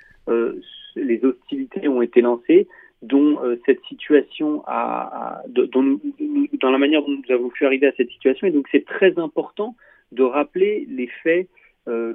les 0.96 1.26
hostilités 1.26 1.90
ont 1.90 2.02
été 2.02 2.22
lancées, 2.22 2.70
dont 3.06 3.40
euh, 3.44 3.56
cette 3.66 3.84
situation 3.86 4.64
a, 4.68 5.44
dans 5.48 6.72
la 6.72 6.78
manière 6.78 7.02
dont 7.02 7.12
nous 7.12 7.34
avons 7.34 7.50
pu 7.50 7.66
arriver 7.66 7.88
à 7.88 7.94
cette 7.96 8.10
situation. 8.10 8.48
Et 8.48 8.52
donc 8.52 8.68
c'est 8.72 8.86
très 8.86 9.18
important 9.20 9.76
de 10.12 10.24
rappeler 10.24 10.86
les 10.90 11.08
faits 11.24 11.48
euh, 11.88 12.14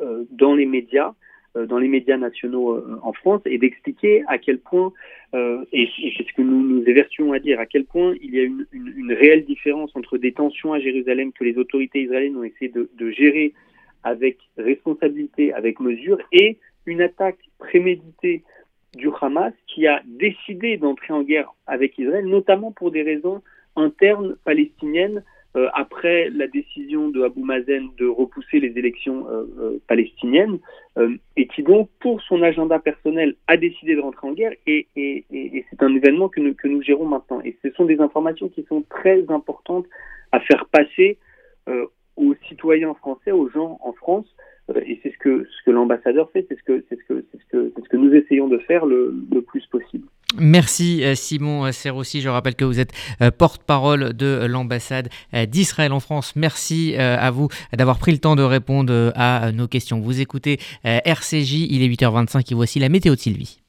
euh, 0.00 0.24
dans 0.30 0.54
les 0.54 0.66
médias 0.66 1.14
dans 1.66 1.78
les 1.78 1.88
médias 1.88 2.16
nationaux 2.16 2.80
en 3.02 3.12
France 3.12 3.40
et 3.44 3.58
d'expliquer 3.58 4.22
à 4.28 4.38
quel 4.38 4.60
point, 4.60 4.92
et, 5.34 5.88
c'est 6.16 6.22
ce 6.22 6.32
que 6.32 6.42
nous 6.42 6.62
nous 6.62 7.32
à 7.32 7.40
dire, 7.40 7.58
à 7.58 7.66
quel 7.66 7.86
point 7.86 8.14
il 8.22 8.32
y 8.32 8.38
a 8.38 8.44
une, 8.44 9.12
réelle 9.12 9.44
différence 9.44 9.90
entre 9.96 10.16
des 10.16 10.30
tensions 10.30 10.72
à 10.72 10.78
Jérusalem 10.78 11.32
que 11.32 11.42
les 11.42 11.58
autorités 11.58 12.02
israéliennes 12.02 12.36
ont 12.36 12.44
essayé 12.44 12.70
de 12.72 13.10
gérer 13.10 13.52
avec 14.04 14.38
responsabilité, 14.58 15.52
avec 15.52 15.80
mesure, 15.80 16.18
et 16.30 16.56
une 16.86 17.02
attaque 17.02 17.40
préméditée 17.58 18.44
du 18.94 19.08
Hamas 19.20 19.52
qui 19.66 19.86
a 19.86 20.02
décidé 20.04 20.76
d'entrer 20.76 21.12
en 21.12 21.22
guerre 21.22 21.52
avec 21.66 21.98
Israël, 21.98 22.26
notamment 22.26 22.72
pour 22.72 22.90
des 22.90 23.02
raisons 23.02 23.42
internes 23.76 24.36
palestiniennes, 24.44 25.22
euh, 25.56 25.68
après 25.74 26.30
la 26.30 26.46
décision 26.46 27.08
de 27.08 27.24
Abu 27.24 27.42
Mazen 27.42 27.88
de 27.98 28.06
repousser 28.06 28.60
les 28.60 28.78
élections 28.78 29.28
euh, 29.28 29.44
euh, 29.58 29.78
palestiniennes, 29.88 30.58
et 31.36 31.46
qui 31.46 31.62
donc, 31.62 31.88
pour 31.98 32.20
son 32.22 32.42
agenda 32.42 32.78
personnel, 32.78 33.34
a 33.46 33.56
décidé 33.56 33.94
de 33.94 34.00
rentrer 34.00 34.28
en 34.28 34.32
guerre, 34.32 34.52
et, 34.66 34.86
et, 34.96 35.64
c'est 35.70 35.82
un 35.82 35.94
événement 35.94 36.28
que 36.28 36.40
nous, 36.40 36.54
que 36.54 36.68
nous 36.68 36.82
gérons 36.82 37.06
maintenant. 37.06 37.40
Et 37.42 37.56
ce 37.62 37.70
sont 37.70 37.86
des 37.86 38.00
informations 38.00 38.48
qui 38.48 38.64
sont 38.64 38.84
très 38.90 39.24
importantes 39.30 39.86
à 40.30 40.40
faire 40.40 40.66
passer 40.66 41.16
aux 42.16 42.34
citoyens 42.48 42.92
français, 42.94 43.30
aux 43.30 43.48
gens 43.48 43.78
en 43.82 43.92
France, 43.94 44.26
et 44.84 45.00
c'est 45.02 45.12
ce 45.12 45.18
que, 45.18 45.46
l'ambassadeur 45.70 46.30
fait, 46.32 46.46
c'est 46.48 46.58
ce 46.58 46.62
que, 46.62 46.84
c'est 46.88 46.96
ce 46.96 47.04
que, 47.08 47.24
c'est 47.32 47.82
ce 47.84 47.88
que, 47.88 47.96
nous 47.96 48.12
essayons 48.14 48.48
de 48.48 48.58
faire 48.58 48.86
le, 48.86 49.14
le 49.32 49.42
plus 49.42 49.64
possible. 49.66 50.06
Merci 50.38 51.04
euh, 51.04 51.14
Simon 51.14 51.70
Serroussi. 51.72 52.20
Je 52.20 52.28
rappelle 52.28 52.54
que 52.54 52.64
vous 52.64 52.80
êtes 52.80 52.92
euh, 53.20 53.30
porte-parole 53.30 54.12
de 54.14 54.46
l'ambassade 54.48 55.08
d'Israël 55.48 55.92
en 55.92 56.00
France. 56.00 56.34
Merci 56.36 56.96
à 56.96 57.30
vous 57.30 57.48
d'avoir 57.76 57.98
pris 57.98 58.12
le 58.12 58.18
temps 58.18 58.36
de 58.36 58.42
répondre 58.42 59.12
à 59.14 59.52
nos 59.52 59.66
questions. 59.66 60.00
Vous 60.00 60.20
écoutez 60.20 60.58
RCJ, 60.84 61.66
il 61.70 61.82
est 61.82 61.88
8h25 61.88 62.50
et 62.50 62.54
voici 62.54 62.78
la 62.78 62.88
météo 62.88 63.14
de 63.14 63.20
Sylvie. 63.20 63.60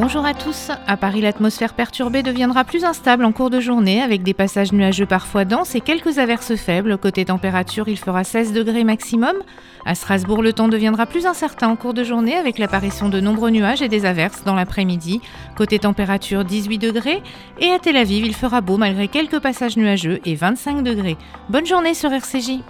Bonjour 0.00 0.24
à 0.24 0.32
tous. 0.32 0.70
À 0.86 0.96
Paris, 0.96 1.20
l'atmosphère 1.20 1.74
perturbée 1.74 2.22
deviendra 2.22 2.62
plus 2.62 2.84
instable 2.84 3.24
en 3.24 3.32
cours 3.32 3.50
de 3.50 3.58
journée 3.58 4.00
avec 4.00 4.22
des 4.22 4.32
passages 4.32 4.72
nuageux 4.72 5.06
parfois 5.06 5.44
denses 5.44 5.74
et 5.74 5.80
quelques 5.80 6.18
averses 6.18 6.54
faibles. 6.54 6.98
Côté 6.98 7.24
température, 7.24 7.88
il 7.88 7.98
fera 7.98 8.22
16 8.22 8.52
degrés 8.52 8.84
maximum. 8.84 9.34
À 9.84 9.96
Strasbourg, 9.96 10.40
le 10.40 10.52
temps 10.52 10.68
deviendra 10.68 11.06
plus 11.06 11.26
incertain 11.26 11.66
en 11.66 11.74
cours 11.74 11.94
de 11.94 12.04
journée 12.04 12.36
avec 12.36 12.58
l'apparition 12.58 13.08
de 13.08 13.18
nombreux 13.18 13.50
nuages 13.50 13.82
et 13.82 13.88
des 13.88 14.06
averses 14.06 14.44
dans 14.44 14.54
l'après-midi. 14.54 15.20
Côté 15.56 15.80
température, 15.80 16.44
18 16.44 16.78
degrés. 16.78 17.20
Et 17.58 17.72
à 17.72 17.80
Tel 17.80 17.96
Aviv, 17.96 18.24
il 18.24 18.36
fera 18.36 18.60
beau 18.60 18.76
malgré 18.76 19.08
quelques 19.08 19.40
passages 19.40 19.76
nuageux 19.76 20.20
et 20.24 20.36
25 20.36 20.84
degrés. 20.84 21.16
Bonne 21.48 21.66
journée 21.66 21.94
sur 21.94 22.12
RCJ. 22.12 22.60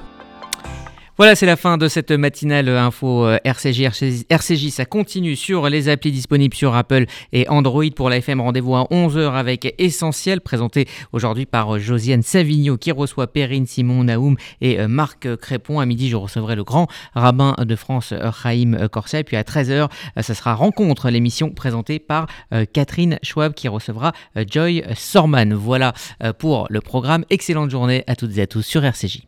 Voilà, 1.18 1.34
c'est 1.34 1.46
la 1.46 1.56
fin 1.56 1.78
de 1.78 1.88
cette 1.88 2.12
matinale 2.12 2.68
info 2.68 3.28
RCJ. 3.42 3.80
Euh, 4.04 4.12
RCJ, 4.30 4.68
ça 4.68 4.84
continue 4.84 5.34
sur 5.34 5.68
les 5.68 5.88
applis 5.88 6.12
disponibles 6.12 6.54
sur 6.54 6.76
Apple 6.76 7.06
et 7.32 7.48
Android. 7.48 7.82
Pour 7.96 8.08
la 8.08 8.18
FM, 8.18 8.40
rendez-vous 8.40 8.76
à 8.76 8.84
11h 8.84 9.32
avec 9.32 9.74
Essentiel, 9.78 10.40
présenté 10.40 10.86
aujourd'hui 11.10 11.44
par 11.44 11.74
euh, 11.74 11.80
Josiane 11.80 12.22
Savigno, 12.22 12.76
qui 12.76 12.92
reçoit 12.92 13.26
Perrine 13.26 13.66
Simon 13.66 14.04
Naoum 14.04 14.36
et 14.60 14.78
euh, 14.78 14.86
Marc 14.86 15.34
Crépon. 15.38 15.80
À 15.80 15.86
midi, 15.86 16.08
je 16.08 16.14
recevrai 16.14 16.54
le 16.54 16.62
grand 16.62 16.86
rabbin 17.16 17.56
de 17.58 17.74
France, 17.74 18.14
Chaim 18.40 18.86
Corset. 18.86 19.24
Puis 19.24 19.36
à 19.36 19.42
13h, 19.42 19.90
ça 20.20 20.34
sera 20.34 20.54
Rencontre, 20.54 21.10
l'émission 21.10 21.50
présentée 21.50 21.98
par 21.98 22.28
Catherine 22.72 23.18
Schwab, 23.24 23.54
qui 23.54 23.66
recevra 23.66 24.12
Joy 24.48 24.84
Sorman. 24.94 25.52
Voilà 25.52 25.94
pour 26.38 26.68
le 26.70 26.80
programme. 26.80 27.24
Excellente 27.28 27.70
journée 27.70 28.04
à 28.06 28.14
toutes 28.14 28.38
et 28.38 28.42
à 28.42 28.46
tous 28.46 28.62
sur 28.62 28.84
RCJ. 28.84 29.27